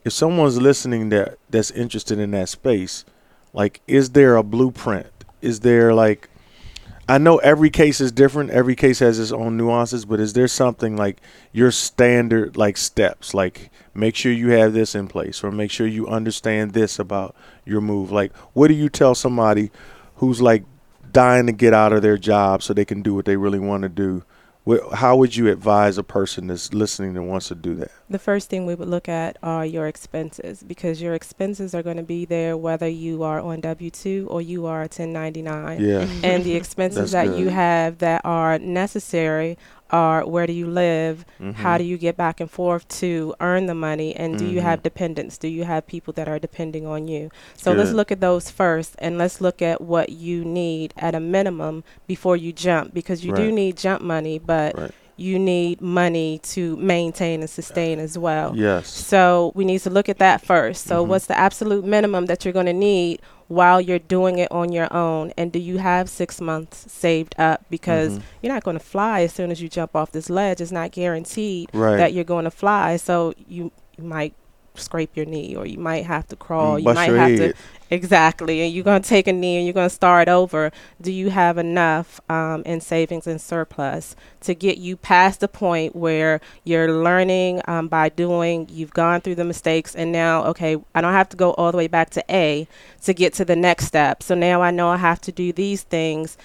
[0.05, 3.05] if someone's listening that that's interested in that space,
[3.53, 5.07] like, is there a blueprint?
[5.43, 6.29] Is there like,
[7.09, 8.51] I know every case is different.
[8.51, 11.19] Every case has its own nuances, but is there something like
[11.53, 13.33] your standard like steps?
[13.33, 17.37] Like, make sure you have this in place, or make sure you understand this about
[17.65, 18.11] your move.
[18.11, 19.71] Like, what do you tell somebody
[20.17, 20.65] who's like
[21.13, 23.83] dying to get out of their job so they can do what they really want
[23.83, 24.25] to do?
[24.93, 27.93] How would you advise a person that's listening that wants to do that?
[28.11, 31.99] The first thing we would look at are your expenses because your expenses are going
[31.99, 35.81] to be there whether you are on W 2 or you are a 1099.
[35.81, 36.09] Yeah.
[36.25, 39.57] and the expenses that you have that are necessary
[39.91, 41.25] are where do you live?
[41.55, 41.79] How Mhm.
[41.79, 44.15] do you get back and forth to earn the money?
[44.15, 45.39] And do you have dependents?
[45.39, 47.31] Do you have people that are depending on you?
[47.57, 51.21] So let's look at those first and let's look at what you need at a
[51.21, 54.91] minimum before you jump because you do need jump money but Right.
[55.17, 58.89] You need money to maintain and sustain as well Yes.
[58.89, 60.87] so we need to look at that first.
[60.87, 61.09] So Mhm.
[61.09, 64.93] what's the absolute minimum that you're going to need while you're doing it on your
[64.93, 65.33] own?
[65.39, 67.65] And do you have six months saved up?
[67.71, 68.23] Because Mhm.
[68.43, 70.61] you're not going to fly as soon as you jump off this ledge.
[70.61, 71.97] It's not guaranteed Right.
[71.97, 72.97] that you're going to fly.
[72.97, 74.35] So you, you might
[74.77, 76.79] scrape your knee or you might have to crawl.
[76.79, 77.55] You might have head.
[77.55, 77.55] to
[77.91, 78.63] Exactly.
[78.63, 80.73] And you're going to take a knee and you're going to start over.
[81.01, 85.95] Do you have enough um, in savings and surplus to get you past the point
[85.95, 91.01] where you're learning um, by doing, you've gone through the mistakes, and now, okay, I
[91.01, 92.67] don't have to go all the way back to A
[93.03, 94.23] to get to the next step.
[94.23, 96.37] So now I know I have to do these things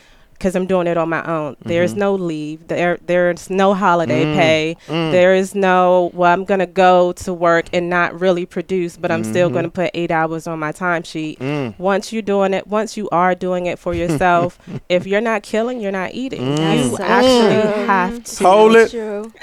[0.41, 1.55] because I'm doing it on my own.
[1.63, 1.97] There's Mhm.
[1.97, 2.67] no leave.
[2.67, 4.35] There, there's no holiday Mm.
[4.35, 4.75] pay.
[4.87, 5.11] Mm.
[5.11, 9.11] There is no, well, I'm going to go to work and not really produce, but
[9.11, 9.53] I'm still Mhm.
[9.53, 11.37] going to put eight hours on my timesheet.
[11.37, 11.75] Mm.
[11.77, 14.57] Once you're doing it, once you are doing it for yourself,
[14.89, 16.41] if you're not killing, you're not eating.
[16.57, 16.83] Mm.
[16.85, 18.43] You That's actually so have to.
[18.43, 18.89] Hold it.
[18.89, 19.31] True.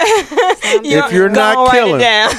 [0.70, 2.00] If you're not Go write it killing.
[2.00, 2.30] down.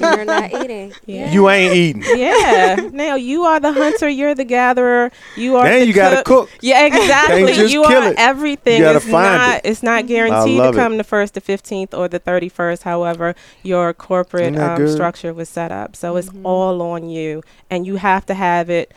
[0.16, 0.92] you're not eating.
[1.06, 1.30] Yeah.
[1.30, 2.02] You ain't eating.
[2.16, 2.76] yeah.
[2.92, 4.08] Now you are the hunter.
[4.08, 5.10] You're the gatherer.
[5.36, 5.64] You are.
[5.64, 6.50] Then the you got to cook.
[6.60, 7.52] Yeah, exactly.
[7.70, 8.18] you kill are it.
[8.18, 8.78] everything.
[8.78, 9.56] You gotta it's find not.
[9.56, 9.60] it.
[9.64, 10.78] It's not guaranteed to love it.
[10.78, 12.82] come the first, the fifteenth, or the thirty-first.
[12.82, 16.40] However, your corporate um, structure was set up, so it's Mhm.
[16.44, 18.92] all on you, and you have to have it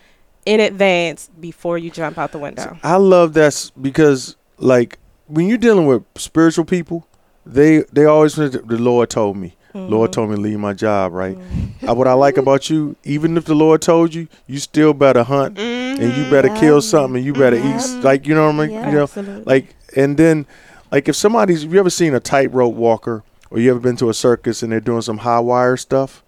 [0.45, 2.77] in advance before you jump out the window.
[2.83, 4.97] I love that because like
[5.27, 7.07] when you're dealing with spiritual people,
[7.45, 9.55] they they always say the Lord told me.
[9.73, 10.13] Lord Mhm.
[10.13, 11.37] told me to leave my job, right?
[11.37, 11.89] Mhm.
[11.89, 15.23] Uh, what I like about you, even if the Lord told you, you still better
[15.23, 16.59] hunt and you better Yeah.
[16.59, 18.03] kill something and you better eat Mhm.
[18.03, 18.71] like you know what I mean?
[18.71, 18.87] Yeah.
[18.89, 19.43] You know, Absolutely.
[19.45, 20.45] like and then
[20.91, 24.09] like if somebody's have you ever seen a tightrope walker or you ever been to
[24.09, 26.23] a circus and they're doing some high wire stuff,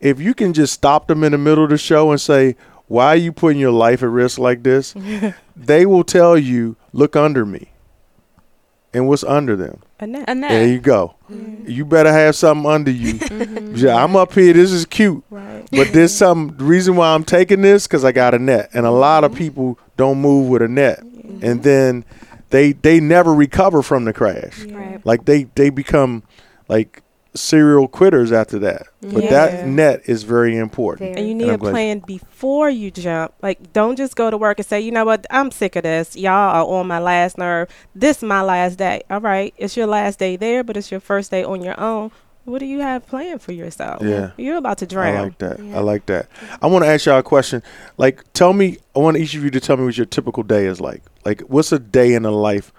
[0.00, 2.56] if you can just stop them in the middle of the show and say,
[2.88, 4.94] "Why are you putting your life at risk like this?"
[5.56, 7.68] they will tell you, "Look under me."
[8.94, 9.80] And what's under them?
[9.98, 10.24] A net.
[10.28, 11.16] And There you go.
[11.30, 11.68] Mm-hmm.
[11.68, 13.14] You better have something under you.
[13.14, 13.74] Mm-hmm.
[13.74, 14.52] Yeah, I'm up here.
[14.52, 15.24] This is cute.
[15.30, 15.68] Right.
[15.72, 18.88] But there's some reason why I'm taking this because I got a net, and a
[18.88, 19.00] mm-hmm.
[19.00, 22.04] lot of people don't move with a net, and then
[22.50, 24.60] they they never recover from the crash.
[24.60, 25.04] Right.
[25.04, 26.22] Like they they become
[26.68, 27.02] like
[27.36, 28.86] serial quitters after that.
[29.02, 29.30] But Yeah.
[29.30, 31.10] that net is very important.
[31.10, 31.20] Very.
[31.20, 33.32] And you need I'm a glad- plan before you jump.
[33.42, 36.16] Like, don't just go to work and say, you know what, I'm sick of this.
[36.16, 37.68] Y'all are on my last nerve.
[37.94, 39.02] This is my last day.
[39.10, 42.10] All right, it's your last day there, but it's your first day on your own.
[42.46, 44.02] What do you have planned for yourself?
[44.02, 44.32] Yeah.
[44.36, 45.16] You're about to drown.
[45.16, 45.58] I like that.
[45.58, 45.76] Yeah.
[45.78, 46.26] I like that.
[46.60, 47.62] I want to ask y'all a question.
[47.96, 48.76] Like, tell me.
[48.94, 51.02] I want each of you to tell me what your typical day is like.
[51.24, 52.70] Like, what's a day in the life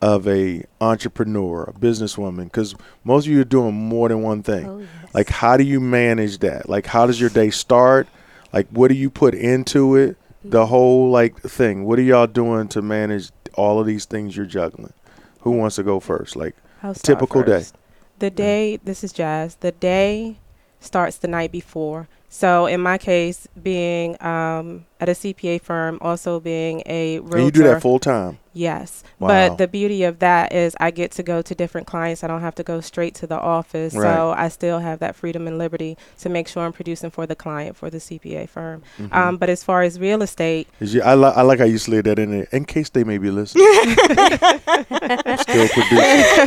[0.00, 2.44] of a entrepreneur, a businesswoman?
[2.44, 4.66] Because most of you are doing more than one thing.
[4.66, 5.14] Oh, yes.
[5.14, 6.68] Like, how do you manage that?
[6.68, 8.08] Like, how does your day start?
[8.52, 10.16] Like, what do you put into it?
[10.44, 11.84] The whole like thing.
[11.84, 14.92] What are y'all doing to manage all of these things you're juggling?
[15.40, 16.36] Who wants to go first?
[16.36, 16.54] Like,
[17.02, 17.52] Typical day.
[17.60, 17.76] first.
[18.18, 20.38] The day, this is Jazz, the day
[20.80, 22.08] starts the night before.
[22.28, 27.36] So in my case, being um, at a CPA firm, also being a realtor.
[27.36, 28.38] and you do that full time.
[28.56, 29.02] Yes.
[29.18, 29.26] Wow.
[29.48, 32.22] But the beauty of that is I get to go to different clients.
[32.22, 33.96] I don't have to go straight to the office.
[33.96, 34.14] Right.
[34.14, 37.34] So I still have that freedom and liberty to make sure I'm producing for the
[37.34, 38.82] client, for the CPA firm.
[39.00, 39.12] Mhm.
[39.12, 41.78] Um, but as far as real estate, Is you, I, li- I like how you
[41.78, 43.66] slid that in there in case they may be listening.
[45.38, 46.46] Still producing.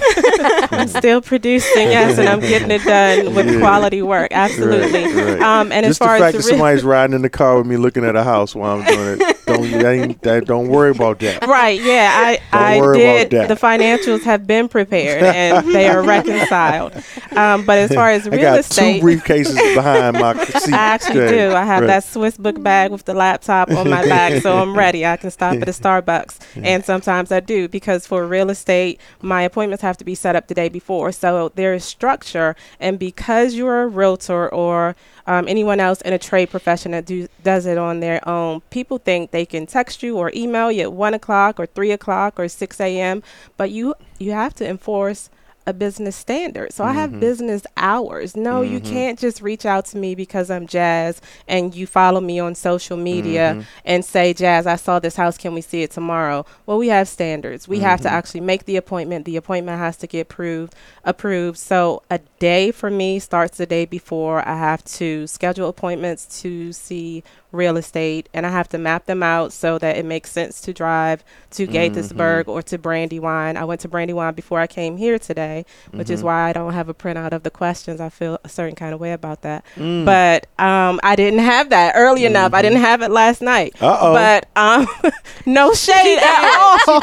[0.71, 3.59] I'm still producing, yes, and I'm getting it done with Yeah.
[3.59, 4.29] quality work.
[4.31, 5.03] Absolutely.
[5.13, 5.41] Right, right.
[5.41, 7.57] Um, and Just as far the fact as that real somebody's riding in the car
[7.57, 10.67] with me looking at a house while I'm doing it, don't that ain't, that, don't
[10.67, 11.45] worry about that.
[11.47, 13.47] Right, yeah, I, Don't I did.
[13.47, 16.93] The financials have been prepared and they are reconciled.
[17.35, 20.73] Um, but as far as real I got estate, two briefcases behind my seat.
[20.73, 21.51] I actually do.
[21.51, 21.87] I have right.
[21.87, 25.05] that Swiss book bag with the laptop on my back, so I'm ready.
[25.05, 29.41] I can stop at a Starbucks, and sometimes I do because for real estate, my
[29.41, 31.11] appointments have to be set up the day before.
[31.11, 34.95] So there is structure, and because you're a realtor or
[35.27, 38.97] um, anyone else in a trade profession that do, does it on their own, people
[38.97, 42.47] think they can text you or email you at one o'clock or three o'clock or
[42.47, 43.21] six a.m.
[43.57, 45.29] But you you have to enforce
[45.67, 46.71] a business standard.
[46.71, 47.19] So I have Mhm.
[47.19, 48.37] business hours.
[48.37, 48.85] No, you Mhm.
[48.89, 52.95] can't just reach out to me because I'm Jazz and you follow me on social
[52.95, 53.65] media Mhm.
[53.85, 55.37] and say, Jazz, I saw this house.
[55.37, 56.45] Can we see it tomorrow?
[56.65, 57.67] Well, we have standards.
[57.67, 58.11] We have to Mhm.
[58.13, 59.25] actually make the appointment.
[59.25, 60.73] The appointment has to get approved.
[61.03, 61.57] Approved.
[61.59, 64.47] So a day for me starts the day before.
[64.47, 69.23] I have to schedule appointments to see real estate and I have to map them
[69.23, 73.55] out so that it makes sense to drive to Gaithersburg or to Brandywine.
[73.55, 76.25] I went to Brandywine before I came here today, which is Mhm.
[76.25, 78.01] why I don't have a printout of the questions.
[78.01, 79.63] I feel a certain kind of way about that.
[79.77, 80.03] Mm.
[80.05, 82.53] But um, I didn't have that early enough.
[82.53, 83.75] I didn't have it last night.
[83.81, 84.13] Uh-oh.
[84.13, 84.87] But um,
[85.45, 86.99] no shade at all.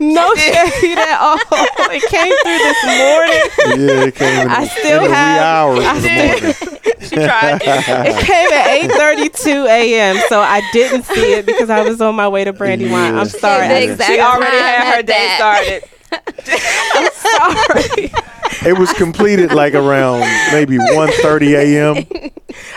[0.00, 1.38] No shade at all.
[1.90, 3.88] It came through this morning.
[3.88, 6.68] yeah, it came in, I the- still in have- wee hours I of the still-
[6.68, 6.80] morning.
[7.10, 7.60] She tried.
[7.64, 10.16] It came at 8:32 a.m.
[10.28, 13.14] So I didn't see it because I was on my way to Brandywine.
[13.14, 13.20] Yeah.
[13.20, 13.68] I'm sorry.
[13.68, 15.36] The exact she already time had her at day that.
[15.38, 15.84] started.
[17.14, 18.70] sorry.
[18.70, 20.20] It was completed like around
[20.52, 22.30] maybe 1.30 a.m.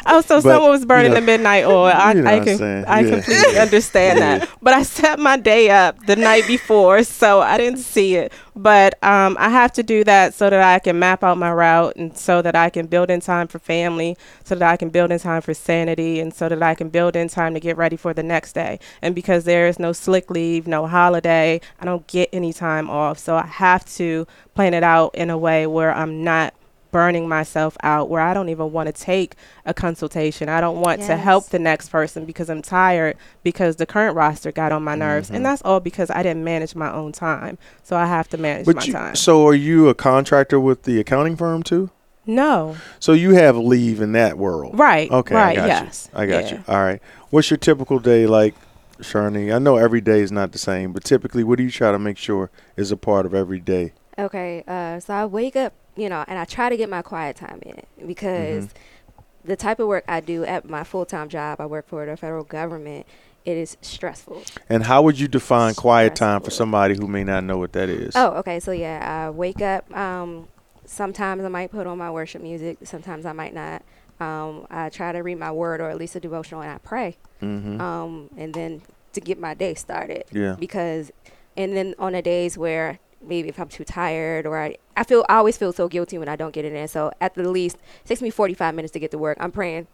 [0.05, 1.85] Oh, so But, someone was burning you know, the midnight oil.
[1.85, 2.85] I, you know I can.
[2.87, 3.09] I Yeah.
[3.09, 4.49] completely understand that.
[4.61, 8.31] But I set my day up the night before, so I didn't see it.
[8.55, 11.95] But um, I have to do that so that I can map out my route,
[11.95, 15.11] and so that I can build in time for family, so that I can build
[15.11, 17.95] in time for sanity, and so that I can build in time to get ready
[17.97, 18.79] for the next day.
[19.01, 23.19] And because there is no slick leave, no holiday, I don't get any time off.
[23.19, 26.53] So I have to plan it out in a way where I'm not
[26.91, 30.49] burning myself out where I don't even want to take a consultation.
[30.49, 34.51] I don't want to help the next person because I'm tired because the current roster
[34.51, 35.29] got on my nerves.
[35.29, 35.35] Mhm.
[35.37, 37.57] And that's all because I didn't manage my own time.
[37.83, 39.15] So I have to manage my you, time.
[39.15, 41.89] so are you a contractor with the accounting firm too?
[42.29, 42.75] no.
[42.99, 44.77] So you have leave in that world.
[44.77, 45.09] Right.
[45.09, 45.51] Okay, Right.
[45.57, 46.09] I got yes.
[46.13, 46.19] you.
[46.19, 46.51] I got Yeah.
[46.57, 46.63] you.
[46.67, 47.01] All right.
[47.29, 48.53] What's your typical day like,
[48.99, 49.53] Sharnae?
[49.53, 51.99] I know every day is not the same, but typically, what do you try to
[51.99, 53.93] make sure is a part of every day?
[54.19, 57.35] Okay, uh, so I wake up, you know, and I try to get my quiet
[57.35, 59.47] time in because Mm-hmm.
[59.49, 62.15] the type of work I do at my full time job, I work for the
[62.15, 63.05] federal government,
[63.45, 64.43] it is stressful.
[64.69, 67.89] And how would you define quiet time for somebody who may not know what that
[67.89, 68.15] is?
[68.15, 69.91] Oh, okay, so yeah, I wake up.
[69.95, 70.47] Um,
[70.85, 73.81] sometimes I might put on my worship music, sometimes I might not.
[74.19, 77.17] Um, I try to read my word or at least a devotional and I pray.
[77.41, 77.79] Mm-hmm.
[77.79, 78.81] Um, and then
[79.13, 80.25] to get my day started.
[80.31, 80.55] yeah.
[80.59, 81.11] because
[81.55, 85.25] and then on the days where maybe if I'm too tired or I, I feel
[85.29, 86.87] I always feel so guilty when I don't get it in.
[86.87, 89.37] So at the least, it takes me 45 minutes to get to work.
[89.39, 89.87] I'm praying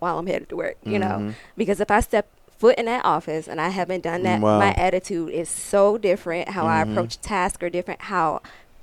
[0.00, 1.34] while I'm headed to work, you know, Mhm.
[1.56, 2.26] because if I step
[2.58, 4.58] foot in that office and I haven't done that, Wow.
[4.58, 6.50] my attitude is so different.
[6.50, 6.92] How I Mhm.
[6.92, 8.02] approach tasks are different.
[8.02, 8.40] How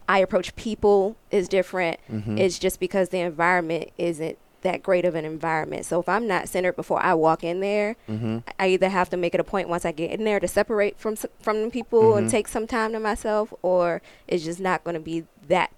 [0.10, 2.00] I approach people is different.
[2.12, 2.40] Mhm.
[2.40, 5.86] It's just because the environment isn't that great of an environment.
[5.86, 8.44] So if I'm not centered before I walk in there, Mhm.
[8.60, 11.00] I either have to make it a point once I get in there to separate
[11.00, 12.32] from from the people and Mhm.
[12.32, 15.72] take some time to myself, or it's just not going to be that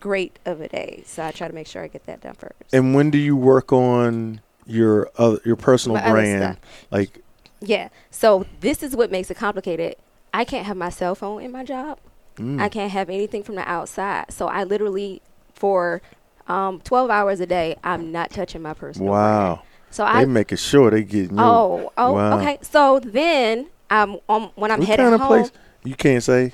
[0.00, 1.02] great of a day.
[1.06, 2.72] So I try to make sure I get that done first.
[2.72, 6.58] And when do you work on your other, your personal My brand?
[6.90, 7.20] Like,
[7.60, 7.88] yeah.
[8.10, 9.96] So this is what makes it complicated.
[10.32, 11.98] I can't have my cell phone in my job.
[12.36, 14.26] mm, I can't have anything from the outside.
[14.30, 15.20] So I literally
[15.52, 16.00] for
[16.48, 19.22] um, 12 hours a day, I'm not touching my personal brand.
[19.56, 22.38] wow, So they I making sure they get oh oh Wow.
[22.40, 22.58] okay.
[22.62, 25.52] So then um, um when I'm what headed kind of home, place?
[25.84, 26.52] You can't say.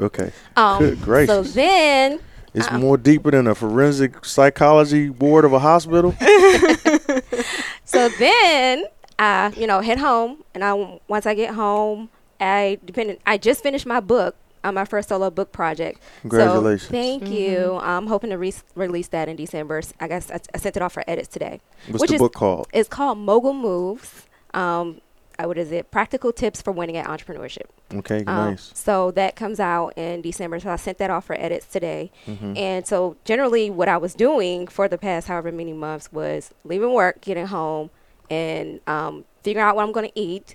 [0.00, 1.52] Okay, um, Good gracious.
[1.52, 2.18] so then
[2.52, 2.78] it's Uh-uh.
[2.78, 6.14] more deeper than a forensic psychology ward of a hospital.
[7.84, 8.84] So then
[9.18, 12.08] I, you know, head home, and I once I get home,
[12.40, 13.18] I depending.
[13.26, 16.00] I just finished my book on my first solo book project.
[16.22, 16.82] Congratulations.
[16.88, 17.78] So thank you.
[17.80, 19.82] I'm hoping to re- release that in December.
[20.00, 21.60] I guess I, I sent it off for edits today.
[21.88, 22.66] What's which the is- book called?
[22.72, 24.26] It's called Mogul Moves.
[24.54, 25.00] Um,
[25.38, 25.90] uh, what is it?
[25.90, 27.64] Practical tips for winning at entrepreneurship.
[27.92, 28.70] Okay, Um, nice.
[28.74, 30.60] So that comes out in December.
[30.60, 32.12] So I sent that off for edits today.
[32.26, 32.56] Mhm.
[32.56, 36.92] And so generally what I was doing for the past however many months was leaving
[36.92, 37.90] work, getting home,
[38.30, 40.54] and um, figuring out what I'm going to eat,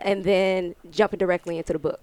[0.00, 2.00] and then jumping directly into the book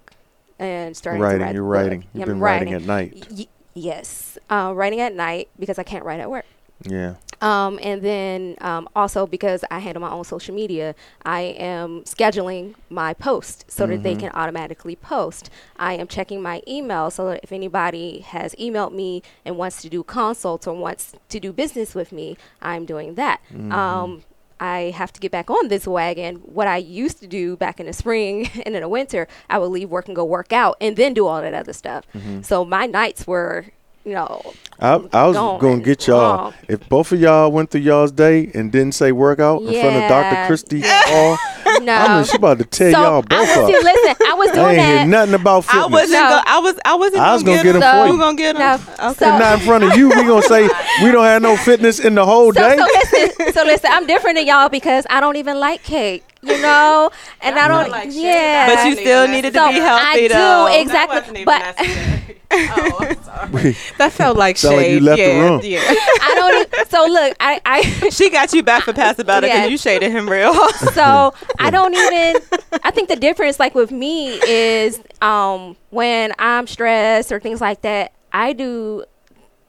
[0.62, 1.54] and starting Writing, to write.
[1.54, 2.04] you're writing.
[2.14, 3.26] You've been writing at night.
[3.30, 6.44] Y- yes, uh, writing at night because I can't write at work.
[6.84, 7.14] Yeah.
[7.40, 10.94] Um, and then um, also because I handle my own social media,
[11.24, 14.20] I am scheduling my post so that they Mhm.
[14.20, 15.50] can automatically post.
[15.76, 19.88] I am checking my email so that if anybody has emailed me and wants to
[19.88, 23.40] do consults or wants to do business with me, I'm doing that.
[23.52, 23.72] Mhm.
[23.72, 24.22] Um,
[24.62, 26.36] I have to get back on this wagon.
[26.36, 29.72] What I used to do back in the spring and in the winter, I would
[29.72, 32.04] leave work and go work out and then do all that other stuff.
[32.14, 32.44] Mhm.
[32.44, 33.66] So my nights were,
[34.04, 34.42] you know,
[34.80, 35.60] I, I was Gone.
[35.60, 36.36] going to get y'all.
[36.50, 36.54] Gone.
[36.68, 40.08] If both of y'all went through y'all's day and didn't say workout in front of
[40.08, 40.34] Dr.
[40.34, 40.48] Yeah.
[40.48, 41.38] Kristi Hall,
[41.84, 41.92] no.
[41.94, 43.66] I mean, she about to tear so y'all both I, up.
[43.68, 45.84] see, listen, I was I doing ain't hear nothing about fitness.
[45.84, 46.12] I wasn't.
[46.12, 46.28] No.
[46.28, 46.80] Go, I was.
[46.84, 47.22] I wasn't.
[47.22, 48.18] I was gonna gonna get 'em for You you.
[48.18, 48.60] gonna get 'em?
[48.98, 49.06] No.
[49.10, 49.14] Okay.
[49.18, 50.08] So- not in front of you.
[50.08, 50.68] We gonna say
[51.02, 52.76] we don't have no fitness in the whole So, day.
[52.76, 56.58] so listen, so listen, I'm different than y'all because I don't even like cake, you
[56.60, 57.90] know, and I don't.
[57.90, 60.68] like yeah, But you still needed to be healthy, I though.
[60.68, 61.62] do exactly, but
[62.52, 63.76] oh, I'm sorry.
[63.98, 65.02] that felt like Sound like you shade.
[65.02, 65.60] left the yeah, room.
[65.62, 65.80] yeah.
[66.20, 66.68] I don't.
[66.80, 69.66] e- So look, I, I She got you back for pass about it because Yeah.
[69.66, 70.52] you shaded him real.
[70.92, 72.42] so I don't even.
[72.82, 77.82] I think the difference, like with me, is um when I'm stressed or things like
[77.82, 78.12] that.
[78.32, 79.04] I do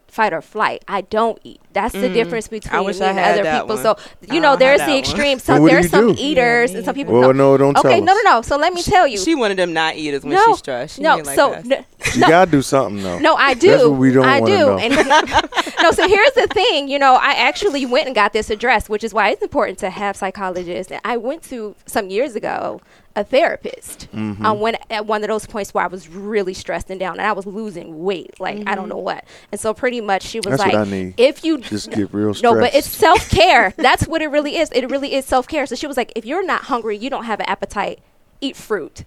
[0.08, 0.84] fight or flight.
[0.88, 1.60] I don't eat.
[1.74, 2.14] That's the Mm.
[2.14, 3.76] difference between wish me I and other people.
[3.76, 3.84] one.
[3.84, 3.96] So
[4.30, 4.98] I you know, there's the one.
[4.98, 5.40] extreme.
[5.40, 6.22] So So what do there's some do?
[6.22, 7.14] eaters Yeah, and some people.
[7.14, 7.52] well, no.
[7.54, 8.20] no, don't Okay, tell no, us.
[8.24, 8.42] no, no.
[8.44, 9.18] So let me tell you.
[9.18, 10.96] She wanted them not eaters when no, she's stressed.
[10.98, 11.16] She no.
[11.18, 11.66] like so that.
[11.72, 13.20] n- You gotta do something though.
[13.20, 13.72] no, I do.
[13.72, 14.66] That's what we don't I wanna do.
[14.66, 14.78] know.
[14.78, 14.94] And
[15.82, 16.88] no, so here's the thing.
[16.88, 19.90] You know, I actually went and got this addressed, which is why it's important to
[19.90, 20.92] have psychologists.
[20.92, 22.82] And I went to some years ago
[23.16, 24.44] a therapist Mhm.
[24.44, 27.28] um, when at one of those points where I was really stressed and down, and
[27.28, 29.24] I was losing weight, like I don't know what.
[29.52, 31.14] And so pretty much she was That's like, what I need.
[31.18, 32.44] if you Just get real stressed.
[32.44, 33.74] no, but it's self care.
[33.78, 34.70] That's what it really is.
[34.72, 35.66] It really is self care.
[35.66, 38.00] So she was like, if you're not hungry, you don't have an appetite,
[38.42, 39.04] eat fruit.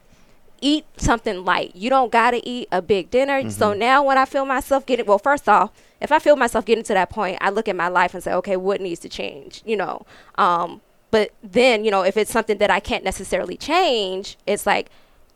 [0.63, 1.77] Eat something light.
[1.77, 3.51] You don't gotta eat a big dinner.
[3.51, 3.79] So Mm-hmm.
[3.79, 6.95] now when I feel myself getting well, first off, if I feel myself getting to
[6.95, 9.63] that point, I look at my life and say, okay, what needs to change?
[9.67, 10.07] You know.
[10.37, 14.89] Um, but then, you know, if it's something that I can't necessarily change, it's like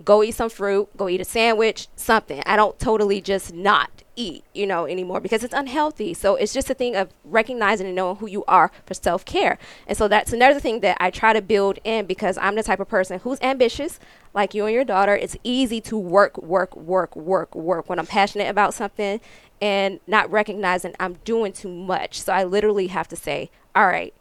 [0.04, 2.42] go eat some fruit, go eat a sandwich, something.
[2.46, 6.12] I don't totally just not eat, you know, anymore because it's unhealthy.
[6.12, 9.58] So it's just a thing of recognizing and knowing who you are for self care.
[9.86, 12.80] And so that's another thing that I try to build in because I'm the type
[12.80, 13.98] of person who's ambitious,
[14.34, 15.16] like you and your daughter.
[15.16, 19.20] It's easy to work, work, work, work, work when I'm passionate about something
[19.62, 22.20] and not recognizing I'm doing too much.
[22.20, 24.12] So I literally have to say, all right,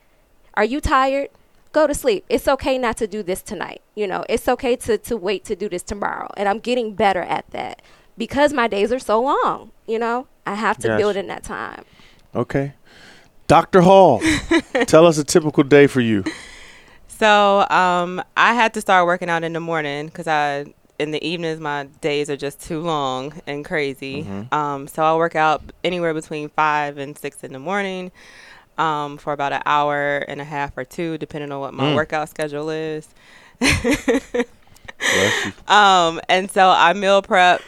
[0.54, 1.30] are you tired?
[1.72, 2.26] Go to sleep.
[2.30, 3.82] It's okay not to do this tonight.
[3.96, 6.30] You know, it's okay to, to wait to do this tomorrow.
[6.36, 7.82] And I'm getting better at that
[8.20, 9.72] because my days are so long.
[9.88, 10.98] You know, I have to Gotcha.
[11.00, 11.84] build in that time.
[12.36, 12.74] okay.
[13.48, 13.82] Dr.
[13.82, 14.22] Hall,
[14.86, 16.24] tell us a typical day for you.
[17.08, 20.66] So um, I had to start working out in the morning because I
[21.00, 24.24] in the evenings my days are just too long and crazy.
[24.26, 24.54] Mhm.
[24.54, 28.12] Um, so I work out anywhere between five and six in the morning
[28.78, 31.96] um, for about an hour and a half or two, depending on what my Mm.
[31.96, 33.08] workout schedule is.
[35.68, 37.62] Um, and so I meal prep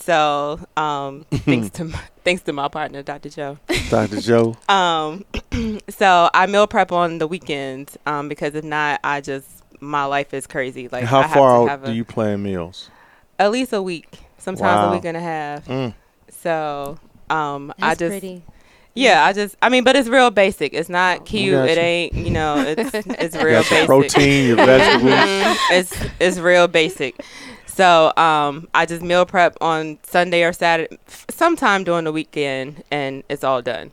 [0.00, 3.28] So um, thanks to my, thanks to my partner, Dr.
[3.30, 3.58] Joe.
[3.90, 4.20] Dr.
[4.20, 4.56] Joe.
[4.68, 5.24] Um,
[5.88, 9.46] so I meal prep on the weekends um, because if not, I just
[9.80, 10.88] my life is crazy.
[10.88, 12.90] Like How I have far to out have do a- you plan meals?
[13.38, 14.90] At least a week, sometimes Wow.
[14.90, 15.66] a week and a half.
[15.66, 15.94] Mm.
[16.30, 16.98] So
[17.30, 18.42] um, I just pretty.
[18.94, 20.74] yeah, I just I mean, but it's real basic.
[20.74, 21.54] It's not cute.
[21.54, 22.56] got It ain't you know.
[22.58, 23.86] It's it's You real got your basic.
[23.86, 25.58] protein, your vegetables.
[25.70, 27.20] It's it's real basic.
[27.78, 30.98] So um, I just meal prep on Sunday or Saturday,
[31.30, 33.92] sometime during the weekend, and it's all done.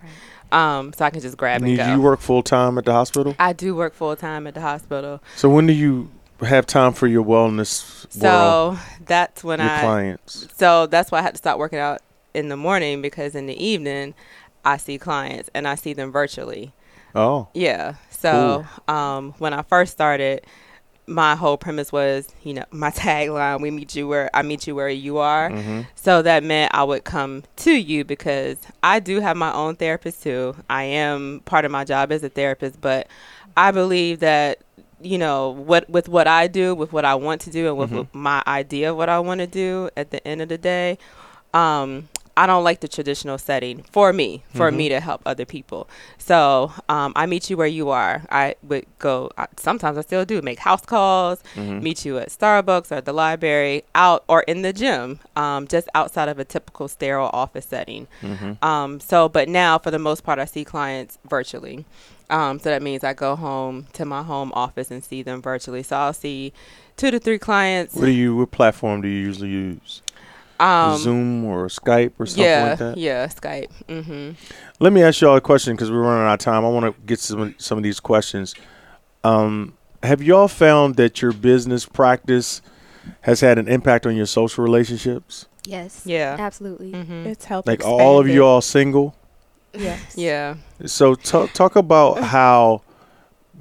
[0.52, 1.94] Um, so I can just grab and Need go.
[1.94, 3.36] you work full time at the hospital?
[3.38, 6.10] I do work full time at the hospital, So when do you
[6.42, 9.82] have time for your wellness world, so that's when your I.
[9.82, 10.48] clients?
[10.58, 12.02] So that's why I had to start working out
[12.34, 14.16] in the morning because in the evening,
[14.66, 16.74] I see clients and I see them virtually.
[17.14, 17.96] Oh, Yeah.
[18.10, 20.44] So um, when I first started,
[21.08, 24.76] my whole premise was, you know, my tagline: "We meet you where I meet you
[24.76, 29.20] where you are." hmm So that meant I would come to you because I do
[29.20, 30.56] have my own therapist too.
[30.70, 33.08] I am part of my job as a therapist, but
[33.58, 34.60] I believe that
[35.02, 37.92] you know what with what I do, with what I want to do, and with,
[37.92, 37.98] Mhm.
[38.00, 39.90] with my idea of what I want to do.
[39.96, 40.98] At the end of the day,
[41.54, 44.76] um, I don't like the traditional setting for me, for Mhm.
[44.76, 45.88] me to help other people.
[46.18, 48.24] So um, I meet you where you are.
[48.30, 49.32] I would go.
[49.38, 53.06] I, sometimes I still do make house calls hmm meet you at Starbucks or at
[53.06, 57.66] the library, out or in the gym, um, just outside of a typical sterile office
[57.66, 58.08] setting.
[58.22, 61.86] hmm Um, so, but now for the most part, I see clients virtually.
[62.30, 65.84] Um, so that means I go home to my home office and see them virtually.
[65.84, 66.54] So I'll see
[66.98, 67.94] two to three clients.
[67.96, 68.36] What do you?
[68.36, 70.02] What platform do you usually use?
[70.60, 72.98] Um, Zoom or Skype or something yeah, like that?
[72.98, 73.70] yeah, Skype.
[73.88, 74.32] Mm-hmm.
[74.80, 76.64] Let me ask y'all a question because we're running out of time.
[76.64, 78.56] I want to get some some of these questions.
[79.24, 82.62] Um, have y'all found that your business practice
[83.22, 85.48] has had an impact on your social relationships?
[85.66, 86.04] Yes.
[86.06, 86.36] Yeah.
[86.40, 86.92] Absolutely.
[86.92, 87.68] hmm It's helped.
[87.68, 88.46] Like all of expand you it.
[88.48, 89.16] all single?
[89.74, 90.16] Yes.
[90.16, 90.56] Yeah.
[90.86, 92.82] So talk talk about how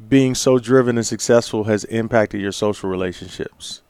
[0.09, 3.81] being so driven and successful has impacted your social relationships.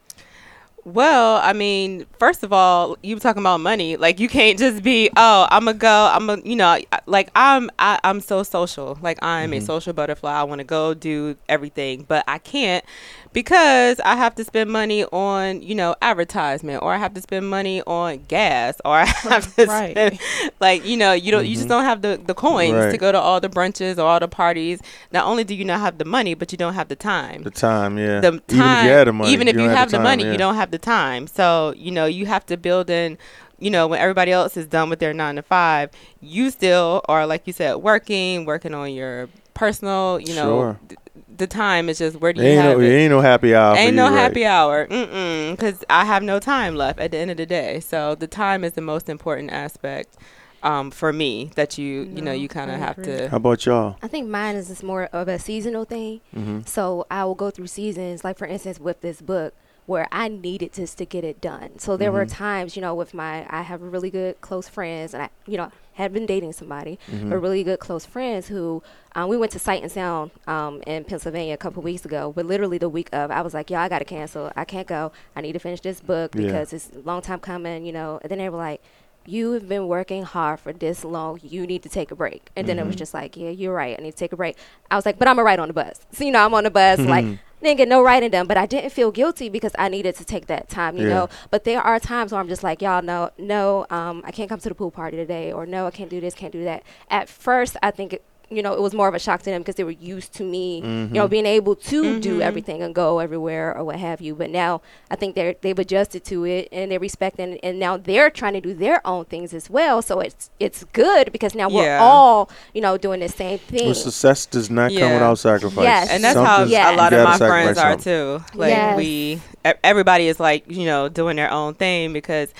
[0.85, 3.97] Well, I mean, first of all, you were talking about money.
[3.97, 6.11] Like, you can't just be, oh, I'm gonna go.
[6.13, 6.77] I'm a, you know,
[7.07, 8.95] like I'm, I, I'm so social.
[9.01, 9.63] Like, I'm a Mhm.
[9.65, 10.31] social butterfly.
[10.31, 12.85] I want to go do everything, but I can't
[13.33, 17.49] because I have to spend money on, you know, advertisement, or I have to spend
[17.49, 19.91] money on gas, or I have to Right.
[19.91, 20.19] spend,
[20.59, 21.69] like, you know, you don't, you just Mhm.
[21.69, 24.81] don't have the the coins to go to all the brunches or all the parties.
[25.11, 27.49] Not only do you not have the money, but you don't have the time The
[27.49, 28.19] time, yeah.
[28.21, 30.37] the even if time you had the money, even if you, have the money you
[30.37, 33.17] don't have the time so you know you have to build in
[33.59, 35.89] you know when everybody else is done with their nine to five
[36.21, 40.79] you still are like you said working working on your personal you know Sure.
[40.89, 40.99] th-
[41.37, 43.75] the time is just where do you Ain't have no, it ain't no happy hour.
[43.75, 44.13] for Ain't you, no right.
[44.23, 45.51] happy hour, Mm-mm.
[45.51, 47.81] because I have no time left at the end of the day.
[47.81, 50.15] So the time is the most important aspect
[50.63, 51.51] um, for me.
[51.55, 53.27] That you you know you kind of have to.
[53.29, 53.97] How about y'all?
[54.01, 56.21] I think mine is just more of a seasonal thing.
[56.33, 59.53] hmm So I will go through seasons, like for instance with this book,
[59.85, 61.77] where I needed just to get it done.
[61.77, 62.29] So there were Mhm.
[62.37, 65.71] times, you know, with my I have really good close friends, and I, you know,
[65.93, 68.81] had been dating somebody, hmm but really good close friends who
[69.15, 72.33] um, we went to Sight and Sound um, in Pennsylvania a couple weeks ago.
[72.35, 74.51] But literally the week of, I was like, "Yo, I got to cancel.
[74.55, 75.11] I can't go.
[75.35, 76.41] I need to finish this book Yeah.
[76.47, 78.81] because it's a long time coming." You know, and then they were like.
[79.27, 81.39] You have been working hard for this long.
[81.41, 82.51] You need to take a break.
[82.55, 82.99] And then it was Mhm.
[82.99, 83.97] just like, yeah, you're right.
[83.97, 84.55] I need to take a break.
[84.91, 85.99] I was like, but I'm a ride on the bus.
[86.11, 86.99] So, you know, I'm on the bus.
[86.99, 87.25] like,
[87.65, 90.45] Didn't get no writing done, but I didn't feel guilty because I needed to take
[90.45, 91.13] that time, you Yeah.
[91.15, 91.29] know.
[91.49, 94.59] But there are times where I'm just like, y'all know, no, um, I can't come
[94.59, 96.83] to the pool party today, or no, I can't do this, can't do that.
[97.09, 98.13] At first, I think.
[98.13, 100.33] It, you know, it was more of a shock to them because they were used
[100.33, 102.41] to me, you know, being able to do Mhm.
[102.41, 104.35] everything and go everywhere or what have you.
[104.35, 107.95] But now I think they're they've adjusted to it and they respect respecting, and now
[107.97, 110.01] they're trying to do their own things as well.
[110.01, 113.85] So it's it's good because now we're all, you know, doing the same thing.
[113.85, 115.83] Well, success does not come without sacrifice.
[115.83, 116.09] Yes.
[116.11, 116.93] and that's how Something's- Yes.
[116.93, 118.49] a lot of my friends sacrifice are something.
[118.51, 118.59] too.
[118.59, 118.97] Like Yes.
[118.97, 122.53] we, e- everybody is like you know doing their own thing because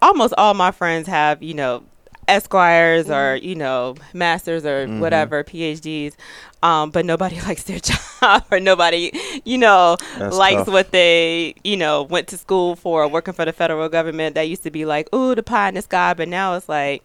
[0.00, 1.82] almost all my friends have you know
[2.28, 3.46] esquires or Mm-hmm.
[3.46, 5.00] you know masters or Mhm.
[5.00, 6.14] whatever PhDs,
[6.62, 9.10] um, but nobody likes their job or nobody
[9.44, 10.68] you know That's likes tough.
[10.68, 14.34] what they you know went to school for working for the federal government.
[14.34, 17.02] That used to be like ooh the pie in the sky, but now it's like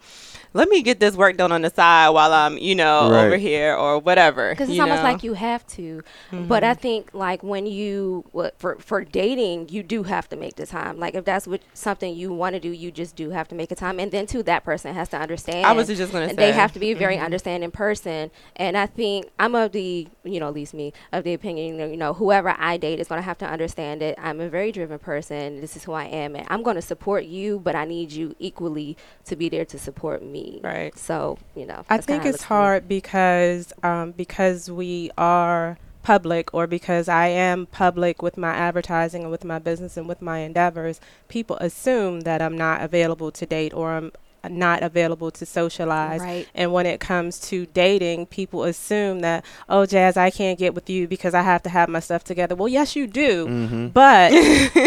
[0.54, 3.26] let me get this work done on the side while I'm, you know, Right.
[3.26, 4.50] over here or whatever.
[4.52, 6.04] because it's you almost like you have to.
[6.32, 6.48] Mm-hmm.
[6.48, 8.26] But i think like when you
[8.58, 11.00] for for dating you do have to make the time.
[11.00, 13.72] Like if that's what something you want to do you just do have to make
[13.72, 14.00] a time.
[14.00, 15.66] And then too that person has to understand.
[15.66, 17.26] I was just gonna and they have to be a very mm-hmm.
[17.26, 18.32] understanding person.
[18.56, 21.90] And i think i'm of the you know at least me of the opinion that,
[21.90, 24.18] you know whoever i date is going to have to understand it.
[24.22, 25.62] I'm a very driven person.
[25.62, 26.36] This is who i am.
[26.36, 29.78] And i'm going to support you but i need you equally to be there to
[29.78, 30.98] support me Right.
[30.98, 32.58] so you know I think it's how it looks for me.
[32.58, 35.78] hard because um, because we are
[36.08, 40.22] public or because I am public with my advertising and with my business and with
[40.22, 44.14] my endeavors, people assume that I'm not available to date or I'm
[44.52, 46.20] not available to socialize.
[46.22, 46.48] Right.
[46.56, 50.90] And when it comes to dating, people assume that, oh, Jazz, I can't get with
[50.90, 52.56] you because I have to have my stuff together.
[52.56, 53.88] Well, yes, you do, Mm-hmm.
[53.88, 54.32] but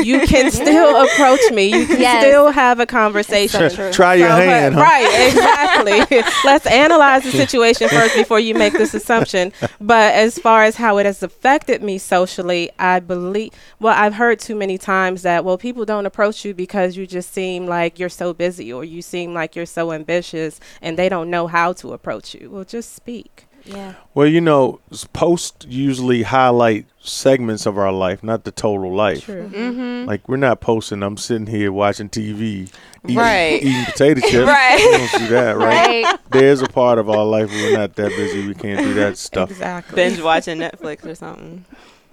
[0.04, 1.66] you can still approach me.
[1.66, 2.24] You can Yes.
[2.24, 3.68] still have a conversation.
[3.70, 3.92] So true.
[3.92, 4.80] Try your So, but- hand, huh?
[4.80, 6.22] Right, exactly.
[6.44, 9.52] Let's analyze the situation first before you make this assumption.
[9.80, 14.38] But as far as how it has affected me socially, I believe, well, I've heard
[14.40, 18.08] too many times that, well, people don't approach you because you just seem like you're
[18.08, 21.92] so busy or you seem like you're so ambitious and they don't know how to
[21.92, 22.50] approach you.
[22.50, 23.46] Well, just speak.
[23.64, 28.92] yeah Well, you know, s- posts usually highlight segments of our life, not the total
[28.94, 29.24] life.
[29.24, 29.48] True.
[29.52, 30.08] Mm-hmm.
[30.08, 31.02] Like we're not posting.
[31.02, 32.70] I'm sitting here watching TV,
[33.04, 33.62] eating, Right.
[33.62, 34.46] eating potato chips.
[34.46, 34.78] Right.
[34.90, 36.04] We don't do that, right?
[36.04, 38.46] right There's a part of our life where we're not that busy.
[38.46, 39.50] We can't do that stuff.
[39.50, 39.94] Exactly.
[39.96, 41.64] Binge watching Netflix or something.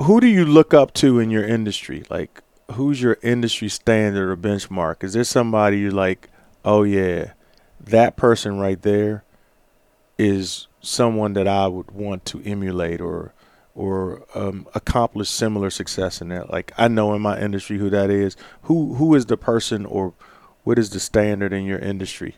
[0.02, 2.04] Who do you look up to in your industry?
[2.10, 2.42] Like,
[2.74, 5.04] who's your industry standard or benchmark?
[5.04, 6.30] Is there somebody you like?
[6.66, 7.34] Oh yeah,
[7.80, 9.24] that person right there
[10.18, 13.34] is someone that I would want to emulate or
[13.76, 16.50] or um, accomplish similar success in that.
[16.50, 18.36] Like I know in my industry who that is.
[18.64, 20.14] Who who is the person or
[20.64, 22.36] what is the standard in your industry?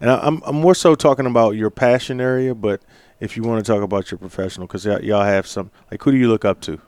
[0.00, 2.82] And I, I'm I'm more so talking about your passion area, but
[3.20, 6.10] if you want to talk about your professional, because y'all, y'all have some like who
[6.10, 6.80] do you look up to?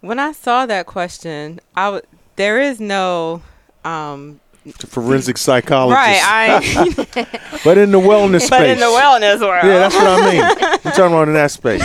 [0.00, 2.02] When I saw that question, I w-
[2.36, 3.42] there is no
[3.84, 4.39] um,
[4.76, 5.96] forensic psychologist.
[5.96, 6.20] right.
[6.22, 8.50] I but in the wellness space.
[8.50, 10.42] but in the wellness world, Yeah, that's what I mean.
[10.84, 11.82] I'm talking about in that space.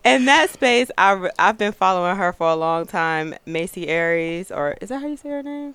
[0.04, 3.34] in that space, I re- I've been following her for a long time.
[3.46, 5.74] Massy Arias, or is that how you say her name?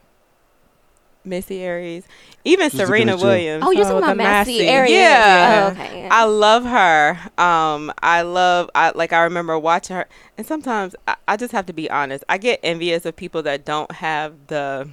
[1.27, 2.05] Massy Arias,
[2.43, 3.17] even She's Serena.
[3.17, 3.63] Williams.
[3.65, 4.67] Oh, you're Oh, talking about the Massy Massy.
[4.67, 4.91] area.
[4.99, 5.65] Yeah.
[5.75, 6.07] Oh, okay.
[6.11, 7.17] I love her.
[7.39, 8.69] Um, I love.
[8.75, 9.11] I like.
[9.11, 10.05] I remember watching her,
[10.37, 12.23] and sometimes I, I just have to be honest.
[12.29, 14.87] I get envious of people that don't have the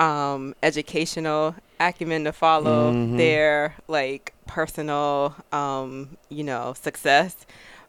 [0.00, 3.16] um, educational acumen to follow Mhm.
[3.16, 7.36] their like personal, um, you know, success.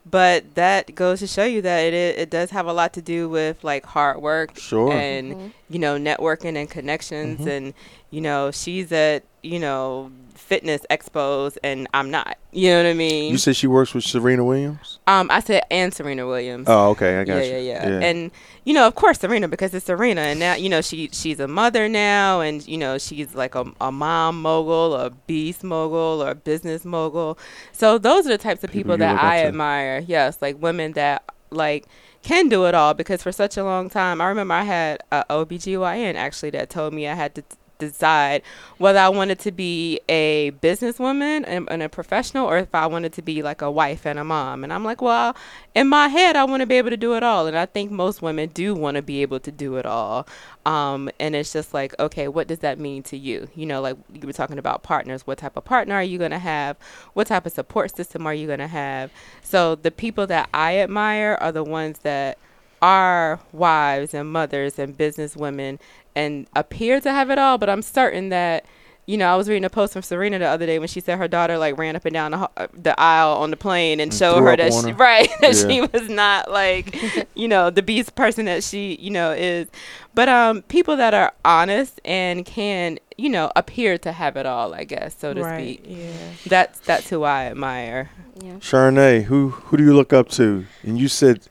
[0.09, 3.29] But that goes to show you that it it does have a lot to do
[3.29, 4.91] with like hard work Sure.
[4.91, 5.51] and Mhm.
[5.69, 7.47] you know networking and connections Mhm.
[7.55, 7.73] and
[8.09, 10.11] you know she's at you know
[10.41, 12.37] fitness expos and I'm not.
[12.51, 13.31] You know what I mean?
[13.31, 14.99] You said she works with Serena Williams?
[15.07, 16.67] um, I said and Serena Williams.
[16.67, 17.19] Oh, okay.
[17.19, 17.51] I got yeah, you.
[17.51, 18.05] yeah, yeah, yeah.
[18.05, 18.31] And
[18.65, 21.47] you know, of course, Serena because it's Serena, and now you know she she's a
[21.47, 26.31] mother now, and you know she's like a, a mom mogul, a beast mogul, or
[26.31, 27.37] a business mogul.
[27.71, 29.47] So those are the types of People people, that I to.
[29.47, 30.03] admire.
[30.05, 31.85] Yes, like women that like
[32.21, 35.23] can do it all because for such a long time, I remember I had a
[35.29, 37.43] OBGYN actually that told me I had to
[37.87, 38.41] decide
[38.77, 43.13] whether I wanted to be a businesswoman and, and a professional or if I wanted
[43.13, 44.63] to be like a wife and a mom.
[44.63, 45.35] And I'm like, well,
[45.75, 47.47] in my head, I want to be able to do it all.
[47.47, 50.27] And I think most women do want to be able to do it all.
[50.65, 53.47] Um, and it's just like, okay, what does that mean to you?
[53.55, 55.25] You know, like you were talking about partners.
[55.25, 56.77] What type of partner are you going to have?
[57.13, 59.11] What type of support system are you going to have?
[59.41, 62.37] So the people that I admire are the ones that
[62.81, 65.79] are wives and mothers and business women
[66.15, 68.65] and appear to have it all, but I'm certain that
[69.07, 71.17] you know, I was reading a post from Serena the other day when she said
[71.17, 74.11] her daughter like ran up and down the, uh, the aisle on the plane and
[74.11, 74.93] And showed her that she, her.
[74.97, 75.67] right that Yeah.
[75.67, 76.95] she was not like
[77.35, 79.67] you know the beast person that she you know is,
[80.13, 84.73] but um people that are honest and can you know appear to have it all
[84.73, 85.79] I guess so to right.
[85.79, 85.85] speak.
[85.89, 86.13] Yeah.
[86.45, 88.11] That's that's who I admire.
[88.39, 88.59] yeah.
[88.59, 90.67] Sharnae, who who do you look up to?
[90.83, 91.47] And you said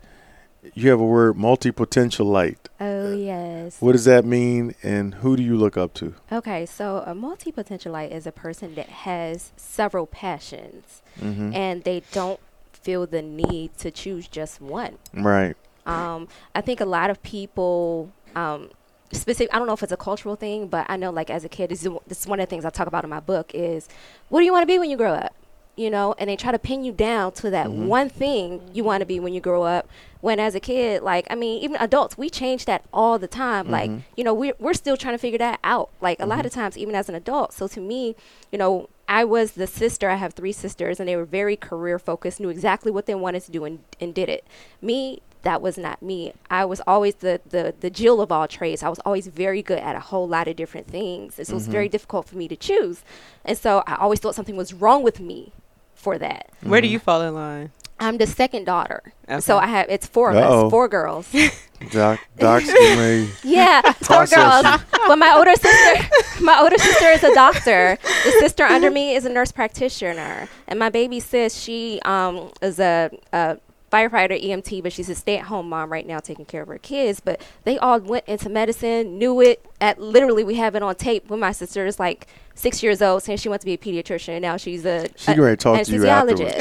[0.73, 2.57] you have a word multi-potentialite.
[2.81, 3.77] Oh yes.
[3.81, 6.15] What does that mean and who do you look up to?
[6.33, 11.53] Okay, so a multi potentialite is a person that has several passions Mm-hmm.
[11.55, 12.41] and they don't
[12.73, 14.97] feel the need to choose just one.
[15.13, 15.55] Right.
[15.85, 18.71] Um, I think a lot of people, um,
[19.13, 19.53] specific.
[19.55, 21.71] I don't know if it's a cultural thing, but I know, like as a kid,
[21.71, 23.51] this is, this is one of the things I talk about in my book.
[23.55, 23.89] Is
[24.29, 25.35] what do you want to be when you grow up?
[25.77, 27.87] You know, and they try to pin you down to that Mhm.
[27.87, 29.89] one thing you want to be when you grow up.
[30.21, 33.71] When as a kid, like I mean, even adults, we change that all the time.
[33.71, 34.03] Like Mhm.
[34.17, 35.91] you know, we're we're still trying to figure that out.
[36.01, 36.61] Like a lot of mm-hmm.
[36.61, 37.53] times, even as an adult.
[37.53, 38.17] So to me,
[38.53, 40.09] you know, I was the sister.
[40.09, 43.43] I have three sisters, and they were very career focused, knew exactly what they wanted
[43.43, 44.47] to do, and, and did it.
[44.81, 46.33] Me, that was not me.
[46.49, 48.83] I was always the, the, the Jill of all trades.
[48.83, 51.39] I was always very good at a whole lot of different things.
[51.39, 51.93] And so it was very mm-hmm.
[51.93, 53.03] difficult for me to choose.
[53.45, 55.53] And so I always thought something was wrong with me
[55.95, 56.51] for that.
[56.63, 56.93] Where do mm-hmm.
[56.93, 57.73] you fall in line?
[58.01, 59.13] I'm the second daughter.
[59.29, 59.41] Okay.
[59.41, 60.67] So I have, it's 4 of Uh-oh.
[60.67, 61.29] us, four girls.
[61.93, 63.31] Doc, Doc's getting ready.
[63.43, 64.65] Yeah, four girls.
[65.07, 66.09] But my older sister,
[66.43, 67.99] my older sister is a doctor.
[68.25, 72.81] The sister under me is a nurse practitioner, and my baby sis, she um is
[72.81, 73.57] a, a
[73.91, 77.21] firefighter EMT, but she's a stay-at-home mom right now, taking care of her kids.
[77.21, 79.65] But they all went into medicine, knew it.
[79.81, 81.29] At literally, we have it on tape.
[81.29, 84.31] When my sister is like six years old, saying she wants to be a pediatrician,
[84.31, 86.55] and now she's a, She gonna talk to you afterwards.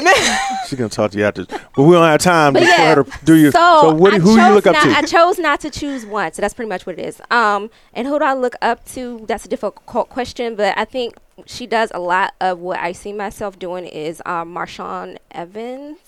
[0.68, 3.04] She's gonna talk to you after, but we don't have time But to yeah, her
[3.04, 3.52] to do your.
[3.52, 4.90] So, So, what, who do you look up not, to?
[4.90, 7.20] I chose not to choose one, so that's pretty much what it is.
[7.30, 9.24] Um, and who do I look up to?
[9.28, 11.16] That's a difficult question, but I think
[11.46, 13.84] she does a lot of what I see myself doing.
[13.86, 15.98] Is um, Marshawn Evans.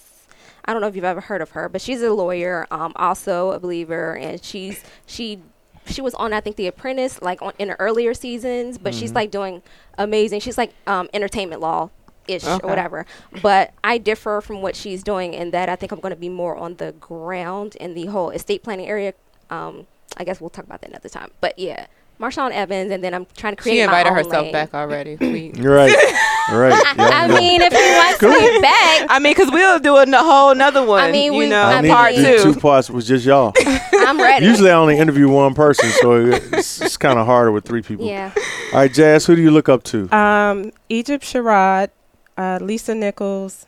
[0.65, 3.51] I don't know if you've ever heard of her, but she's a lawyer, um, also
[3.53, 5.41] a believer, and she's she
[5.87, 9.01] she was on I think The Apprentice like on in the earlier seasons, but Mm-hmm.
[9.01, 9.63] she's like doing
[9.99, 10.41] amazing.
[10.41, 11.91] She's like um, entertainment law
[12.29, 12.65] ish Okay.
[12.65, 13.05] or whatever.
[13.43, 16.29] But I differ from what she's doing in that I think I'm going to be
[16.29, 19.15] more on the ground in the whole estate planning area.
[19.51, 21.33] Um, I guess we'll talk about that another time.
[21.41, 21.87] But yeah,
[22.23, 23.75] Marshawn Evans, and then I'm trying to create.
[23.77, 24.53] She invited my own herself lane.
[24.53, 25.17] back already.
[25.21, 25.91] We, You're right.
[26.51, 26.71] All right.
[26.71, 27.39] Yeah, I yeah.
[27.39, 31.03] mean, if he wants me back, I mean, because we'll do a whole another one.
[31.03, 32.53] I mean, you we- know, I I need part mean- two.
[32.55, 33.53] two parts was just y'all.
[33.93, 34.47] I'm ready.
[34.47, 38.07] Usually, I only interview one person, so it's, it's kind of harder with three people.
[38.07, 38.33] yeah.
[38.73, 40.11] All right, Jazz, who do you look up to?
[40.17, 41.91] Um, Egypt Sherrod,
[42.39, 43.67] uh, Lisa Nichols,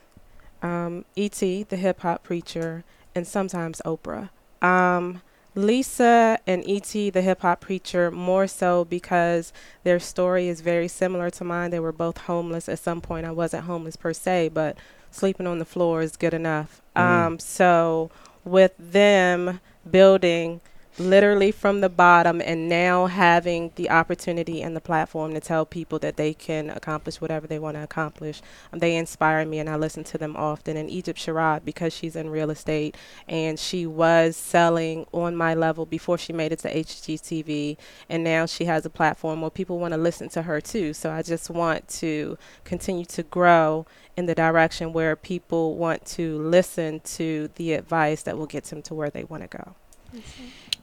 [0.63, 2.85] um, E.T., the hip hop preacher,
[3.15, 4.31] and sometimes Oprah.
[4.63, 5.21] Um,
[5.55, 9.53] Lisa and E.T., the hip hop preacher, more so because
[9.85, 11.71] their story is very similar to mine.
[11.71, 13.27] They were both homeless at some point.
[13.27, 14.77] I wasn't homeless per se, but
[15.11, 16.83] sleeping on the floor is good enough.
[16.97, 17.01] Mhm.
[17.01, 18.11] Um, so
[18.45, 20.61] with them building
[20.99, 25.99] literally from the bottom and now having the opportunity and the platform to tell people
[25.99, 28.41] that they can accomplish whatever they want to accomplish.
[28.73, 30.77] Um, they inspire me and I listen to them often.
[30.77, 32.97] And Egypt Sherrod, because she's in real estate
[33.29, 37.77] and she was selling on my level before she made it to HGTV.
[38.09, 40.95] And now she has a platform where people want to listen to her too.
[40.95, 43.87] So I just want to continue to grow
[44.17, 48.81] in the direction where people want to listen to the advice that will get them
[48.83, 49.75] to where they want to go.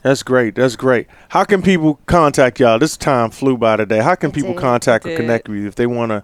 [0.04, 0.56] That's great.
[0.56, 1.08] That's great.
[1.30, 2.80] How can people contact y'all?
[2.80, 4.00] This time flew by today.
[4.00, 4.60] How can It people did.
[4.62, 6.24] contact or connect with you if they wanna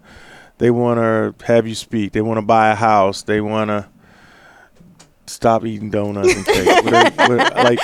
[0.57, 2.13] they wanna have you speak?
[2.13, 3.21] They wanna buy a house.
[3.21, 3.87] They wanna
[5.27, 6.83] stop eating donuts and cake.
[6.85, 7.79] Whatever- what- like,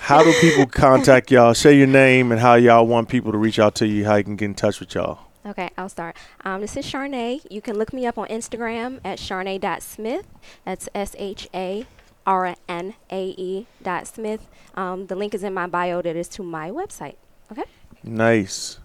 [0.00, 1.54] how do people contact y'all?
[1.54, 4.04] Say your name and how y'all want people to reach out to you.
[4.04, 5.18] How you can get in touch with y'all.
[5.46, 6.16] Okay, I'll start.
[6.44, 7.40] Um, this is Sharnae.
[7.50, 10.26] You can look me up on Instagram at sharnae.smith.
[10.66, 11.86] That's S H A
[12.30, 14.46] R N A E dot Smith.
[14.76, 17.16] Um, the link is in my bio that is to my website.
[17.50, 17.64] Okay?
[18.04, 18.78] Nice.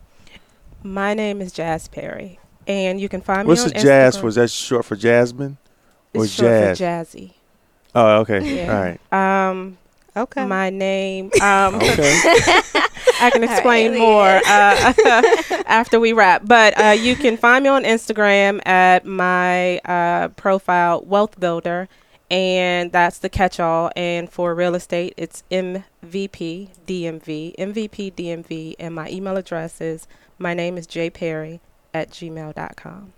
[0.82, 4.18] My name is Jazz Perry, and you can find What's me What's the on jazz
[4.18, 4.22] Instagram.
[4.22, 4.28] for?
[4.30, 5.58] Is that short for Jasmine?
[6.14, 6.78] or It's short jazz?
[6.80, 6.84] for
[7.18, 7.32] Jazzy.
[7.94, 8.56] Oh, okay.
[8.66, 8.74] Yeah.
[8.74, 9.50] All right.
[9.50, 9.78] Um,
[10.18, 10.46] Okay.
[10.46, 11.30] my name.
[11.42, 12.20] Um, Okay.
[13.22, 14.00] I can explain yeah.
[14.00, 16.42] more uh, after we wrap.
[16.46, 21.88] But uh, you can find me on Instagram at my uh, profile Wealth Builder,
[22.30, 23.92] and that's the catch-all.
[23.96, 30.08] And for real estate, it's MVP DMV, MVP DMV, and my email address is
[30.40, 31.62] my name is Jay Perry
[31.94, 33.14] at gmail.com.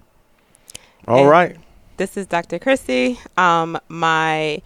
[1.08, 1.58] All And- right.
[1.98, 2.60] This is Dr.
[2.60, 3.18] Kristi.
[3.40, 4.62] Um, my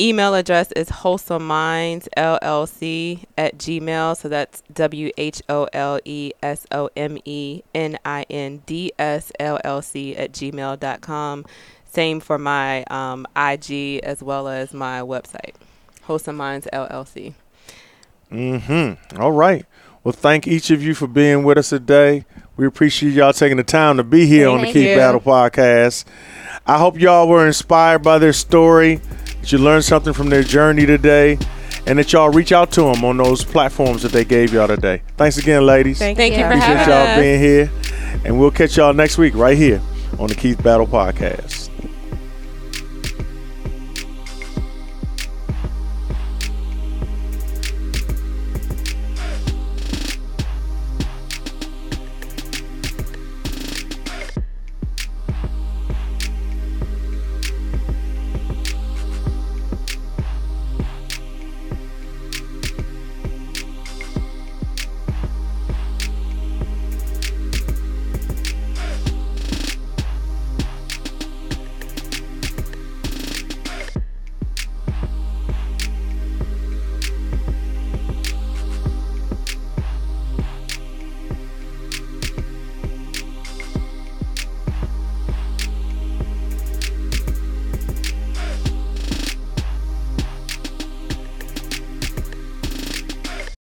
[0.00, 4.16] email address is wholesome minds llc at gmail.
[4.16, 8.92] So that's W H O L E S O M E N I N D
[9.00, 11.44] S L L C at gmail.com.
[11.92, 15.54] Same for my um, IG as well as my website,
[16.02, 17.34] Wholesome Minds LLC.
[18.30, 19.20] Mm-hmm.
[19.20, 19.66] All right.
[20.04, 22.26] Well, thank each of you for being with us today.
[22.56, 24.96] We appreciate y'all taking the time to be here on the Thank Keep you.
[24.96, 26.04] Battle podcast.
[26.64, 28.96] I hope y'all were inspired by their story,
[29.40, 31.38] that you learned something from their journey today,
[31.88, 35.02] and that y'all reach out to them on those platforms that they gave y'all today.
[35.16, 35.98] Thanks again, ladies.
[35.98, 37.18] Thank, Thank you for appreciate having y'all us.
[37.18, 39.82] being here, and we'll catch y'all next week right here
[40.20, 41.70] on the Keith Battle Podcast.